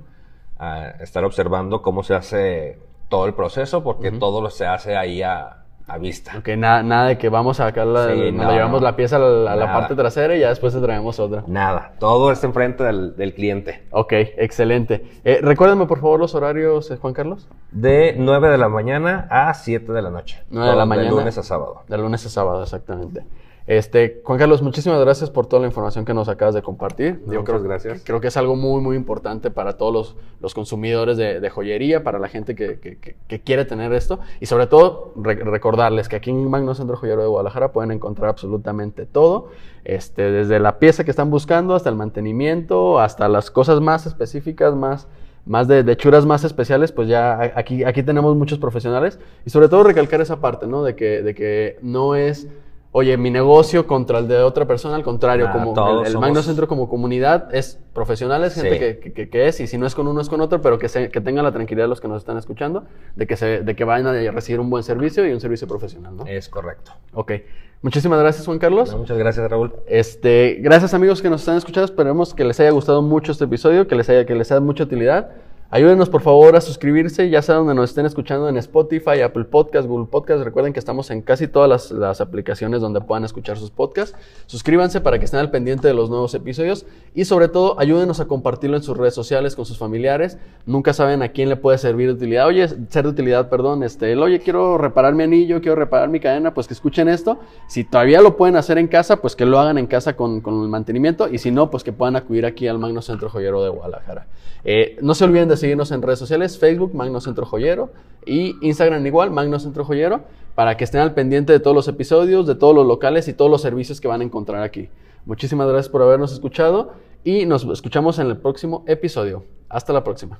a 0.59 0.89
estar 1.01 1.23
observando 1.23 1.81
cómo 1.81 2.03
se 2.03 2.13
hace 2.13 2.77
todo 3.07 3.25
el 3.25 3.33
proceso, 3.33 3.83
porque 3.83 4.11
todo 4.11 4.41
lo 4.41 4.51
se 4.51 4.67
hace 4.67 4.95
ahí 4.95 5.23
a, 5.23 5.59
a 5.89 5.97
vista. 5.97 6.37
Ok, 6.37 6.49
nada, 6.57 6.83
nada 6.83 7.07
de 7.07 7.17
que 7.17 7.29
vamos 7.29 7.59
a 7.59 7.65
sacar 7.65 7.87
la, 7.87 8.07
Sí, 8.07 8.13
llevamos 8.31 8.81
no. 8.81 8.85
la 8.87 8.95
pieza 8.95 9.15
a 9.15 9.19
la, 9.19 9.51
a 9.51 9.55
la 9.55 9.65
Nada. 9.65 9.79
parte 9.79 9.95
trasera 9.95 10.35
y 10.35 10.39
ya 10.39 10.49
después 10.49 10.73
te 10.73 10.79
traemos 10.79 11.19
otra. 11.19 11.43
Nada, 11.47 11.93
todo 11.99 12.31
está 12.31 12.47
enfrente 12.47 12.83
del, 12.83 13.15
del 13.15 13.33
cliente. 13.33 13.83
Ok, 13.91 14.13
excelente. 14.13 15.03
Eh, 15.23 15.39
recuérdame 15.41 15.85
por 15.85 15.99
favor 15.99 16.19
los 16.19 16.35
horarios, 16.35 16.89
eh, 16.91 16.97
Juan 16.97 17.13
Carlos. 17.13 17.47
De 17.71 18.15
9 18.17 18.49
de 18.49 18.57
la 18.57 18.69
mañana 18.69 19.27
a 19.29 19.53
7 19.53 19.91
de 19.91 20.01
la 20.01 20.09
noche. 20.09 20.43
9 20.49 20.69
de 20.71 20.75
la 20.75 20.85
mañana. 20.85 21.09
De 21.09 21.15
lunes 21.15 21.37
a 21.37 21.43
sábado. 21.43 21.83
De 21.87 21.97
lunes 21.97 22.25
a 22.25 22.29
sábado, 22.29 22.63
exactamente. 22.63 23.23
Este, 23.69 24.19
Juan 24.23 24.39
Carlos, 24.39 24.63
muchísimas 24.63 24.99
gracias 24.99 25.29
por 25.29 25.45
toda 25.45 25.61
la 25.61 25.67
información 25.67 26.03
que 26.03 26.15
nos 26.15 26.27
acabas 26.27 26.55
de 26.55 26.63
compartir. 26.63 27.21
No, 27.27 27.33
muchas 27.41 27.61
gracias. 27.61 28.01
Creo 28.03 28.19
que 28.19 28.29
es 28.29 28.35
algo 28.35 28.55
muy, 28.55 28.81
muy 28.81 28.95
importante 28.95 29.51
para 29.51 29.77
todos 29.77 29.93
los, 29.93 30.15
los 30.41 30.55
consumidores 30.55 31.17
de, 31.17 31.39
de 31.39 31.49
joyería, 31.51 32.03
para 32.03 32.17
la 32.17 32.29
gente 32.29 32.55
que, 32.55 32.79
que- 32.79 33.41
quiere 33.41 33.65
tener 33.65 33.93
esto. 33.93 34.21
Y 34.39 34.47
sobre 34.47 34.65
todo, 34.65 35.13
re- 35.17 35.35
recordarles 35.35 36.09
que 36.09 36.15
aquí 36.15 36.31
en 36.31 36.49
Magno 36.49 36.73
Centro 36.73 36.97
Joyero 36.97 37.21
de 37.21 37.27
Guadalajara 37.27 37.71
pueden 37.71 37.91
encontrar 37.91 38.29
absolutamente 38.31 39.05
todo. 39.05 39.49
Este, 39.83 40.31
desde 40.31 40.59
la 40.59 40.79
pieza 40.79 41.03
que 41.03 41.11
están 41.11 41.29
buscando 41.29 41.75
hasta 41.75 41.89
el 41.91 41.95
mantenimiento, 41.95 42.99
hasta 42.99 43.27
las 43.29 43.51
cosas 43.51 43.81
más 43.81 44.07
específicas, 44.07 44.73
más, 44.73 45.07
más 45.45 45.67
de, 45.67 45.83
de 45.83 45.95
churas 45.95 46.25
más 46.25 46.43
especiales, 46.43 46.91
pues 46.91 47.07
ya 47.07 47.39
aquí, 47.53 47.83
aquí 47.83 48.01
tenemos 48.01 48.35
muchos 48.35 48.57
profesionales. 48.57 49.19
Y 49.45 49.51
sobre 49.51 49.69
todo 49.69 49.83
recalcar 49.83 50.21
esa 50.21 50.41
parte, 50.41 50.65
¿no? 50.65 50.81
De 50.83 50.95
que, 50.95 51.21
de 51.21 51.35
que 51.35 51.77
no 51.83 52.15
es 52.15 52.47
oye, 52.91 53.17
mi 53.17 53.29
negocio 53.29 53.85
contra 53.85 54.19
el 54.19 54.27
de 54.27 54.37
otra 54.39 54.65
persona, 54.65 54.95
al 54.95 55.03
contrario, 55.03 55.45
Nah, 55.45 55.51
como 55.53 55.71
el, 56.01 56.07
el 56.07 56.11
somos- 56.13 56.21
Magno 56.21 56.41
Centro 56.41 56.67
como 56.67 56.89
comunidad 56.89 57.53
es 57.53 57.79
profesionales, 57.93 58.55
gente 58.55 58.73
Sí. 58.73 58.79
que, 58.79 58.99
que- 58.99 59.13
que- 59.13 59.29
que 59.29 59.47
es, 59.47 59.59
y 59.59 59.67
si 59.67 59.77
no 59.77 59.85
es 59.85 59.93
con 59.95 60.07
uno 60.07 60.21
es 60.21 60.29
con 60.29 60.41
otro, 60.41 60.61
pero 60.61 60.79
que, 60.79 60.89
se, 60.89 61.09
que 61.09 61.21
tengan 61.21 61.43
la 61.45 61.51
tranquilidad 61.51 61.87
los 61.87 62.01
que 62.01 62.07
nos 62.07 62.17
están 62.21 62.37
escuchando, 62.37 62.85
de 63.15 63.27
que, 63.27 63.35
se, 63.35 63.61
de 63.61 63.75
que 63.75 63.83
vayan 63.83 64.07
a 64.07 64.31
recibir 64.31 64.59
un 64.59 64.69
buen 64.69 64.83
servicio 64.83 65.27
y 65.27 65.31
un 65.33 65.39
servicio 65.39 65.67
profesional, 65.67 66.15
¿no? 66.15 66.25
Es 66.25 66.49
correcto. 66.49 66.91
Ok. 67.13 67.33
Muchísimas 67.81 68.19
gracias, 68.19 68.45
Juan 68.45 68.59
Carlos. 68.59 68.91
No, 68.91 68.97
muchas 68.97 69.17
gracias, 69.17 69.49
Raúl. 69.49 69.71
Este, 69.87 70.57
gracias 70.59 70.93
amigos 70.93 71.21
que 71.21 71.29
nos 71.29 71.41
están 71.41 71.55
escuchando. 71.55 71.85
Esperemos 71.85 72.33
que 72.33 72.43
les 72.43 72.59
haya 72.59 72.71
gustado 72.71 73.01
mucho 73.01 73.31
este 73.31 73.45
episodio, 73.45 73.87
que 73.87 73.95
les 73.95 74.09
haya, 74.09 74.25
que 74.25 74.35
les 74.35 74.47
sea 74.49 74.55
de 74.59 74.61
mucha 74.65 74.83
utilidad. 74.83 75.29
Ayúdenos 75.71 76.09
por 76.09 76.23
favor 76.23 76.55
a 76.55 76.61
suscribirse, 76.61 77.29
ya 77.29 77.43
sea 77.43 77.53
donde 77.53 77.75
nos 77.75 77.91
estén 77.91 78.07
escuchando 78.07 78.49
en 78.49 78.57
Spotify, 78.57 79.21
Apple 79.23 79.43
Podcast, 79.43 79.87
Google 79.87 80.07
Podcast. 80.09 80.43
Recuerden 80.43 80.73
que 80.73 80.79
estamos 80.79 81.11
en 81.11 81.21
casi 81.21 81.47
todas 81.47 81.91
las, 81.91 82.21
aplicaciones 82.21 82.81
donde 82.81 83.01
puedan 83.01 83.23
escuchar 83.23 83.55
sus 83.59 83.69
podcasts. 83.69 84.17
Suscríbanse 84.47 84.99
para 84.99 85.19
que 85.19 85.25
estén 85.25 85.39
al 85.39 85.51
pendiente 85.51 85.87
de 85.87 85.93
los 85.93 86.09
nuevos 86.09 86.33
episodios 86.33 86.87
y 87.13 87.25
sobre 87.25 87.49
todo 87.49 87.79
ayúdenos 87.79 88.19
a 88.19 88.25
compartirlo 88.25 88.77
en 88.77 88.81
sus 88.81 88.97
redes 88.97 89.13
sociales 89.13 89.55
con 89.55 89.67
sus 89.67 89.77
familiares. 89.77 90.39
Nunca 90.65 90.91
saben 90.91 91.21
a 91.21 91.29
quién 91.29 91.49
le 91.49 91.55
puede 91.55 91.77
servir 91.77 92.07
de 92.07 92.13
utilidad. 92.13 92.47
Oye, 92.47 92.67
ser 92.67 93.03
de 93.03 93.09
utilidad, 93.09 93.47
perdón. 93.47 93.83
Este, 93.83 94.11
el, 94.11 94.23
oye, 94.23 94.39
quiero 94.39 94.79
reparar 94.79 95.13
mi 95.13 95.21
anillo, 95.21 95.61
quiero 95.61 95.75
reparar 95.75 96.09
mi 96.09 96.19
cadena, 96.19 96.51
pues 96.51 96.65
que 96.65 96.73
escuchen 96.73 97.07
esto. 97.07 97.37
Si 97.67 97.83
todavía 97.83 98.21
lo 98.21 98.37
pueden 98.37 98.55
hacer 98.55 98.79
en 98.79 98.87
casa, 98.87 99.17
pues 99.17 99.35
que 99.35 99.45
lo 99.45 99.59
hagan 99.59 99.77
en 99.77 99.85
casa 99.85 100.15
con, 100.15 100.41
con 100.41 100.63
el 100.63 100.67
mantenimiento. 100.67 101.27
Y 101.27 101.37
si 101.37 101.51
no, 101.51 101.69
pues 101.69 101.83
que 101.83 101.93
puedan 101.93 102.15
acudir 102.15 102.47
aquí 102.47 102.67
al 102.67 102.79
Magno 102.79 103.03
Centro 103.03 103.29
Joyero 103.29 103.63
de 103.63 103.69
Guadalajara. 103.69 104.25
Eh, 104.63 104.97
no 105.01 105.13
se 105.13 105.23
olviden 105.23 105.47
de 105.47 105.58
seguirnos 105.59 105.91
en 105.91 106.01
redes 106.01 106.19
sociales, 106.19 106.57
Facebook, 106.57 106.93
Magno 106.95 107.21
Centro 107.21 107.45
Joyero, 107.45 107.91
y 108.25 108.55
Instagram 108.61 109.05
igual, 109.05 109.31
Magno 109.31 109.59
Centro 109.59 109.85
Joyero, 109.85 110.23
para 110.55 110.75
que 110.77 110.83
estén 110.83 111.01
al 111.01 111.13
pendiente 111.13 111.53
de 111.53 111.59
todos 111.59 111.75
los 111.75 111.87
episodios, 111.87 112.47
de 112.47 112.55
todos 112.55 112.75
los 112.75 112.85
locales 112.85 113.27
y 113.27 113.33
todos 113.33 113.51
los 113.51 113.61
servicios 113.61 114.01
que 114.01 114.07
van 114.07 114.21
a 114.21 114.23
encontrar 114.23 114.63
aquí. 114.63 114.89
Muchísimas 115.25 115.67
gracias 115.67 115.89
por 115.89 116.01
habernos 116.01 116.33
escuchado 116.33 116.93
y 117.23 117.45
nos 117.45 117.63
escuchamos 117.65 118.19
en 118.19 118.27
el 118.27 118.37
próximo 118.37 118.83
episodio. 118.87 119.43
Hasta 119.69 119.93
la 119.93 120.03
próxima. 120.03 120.39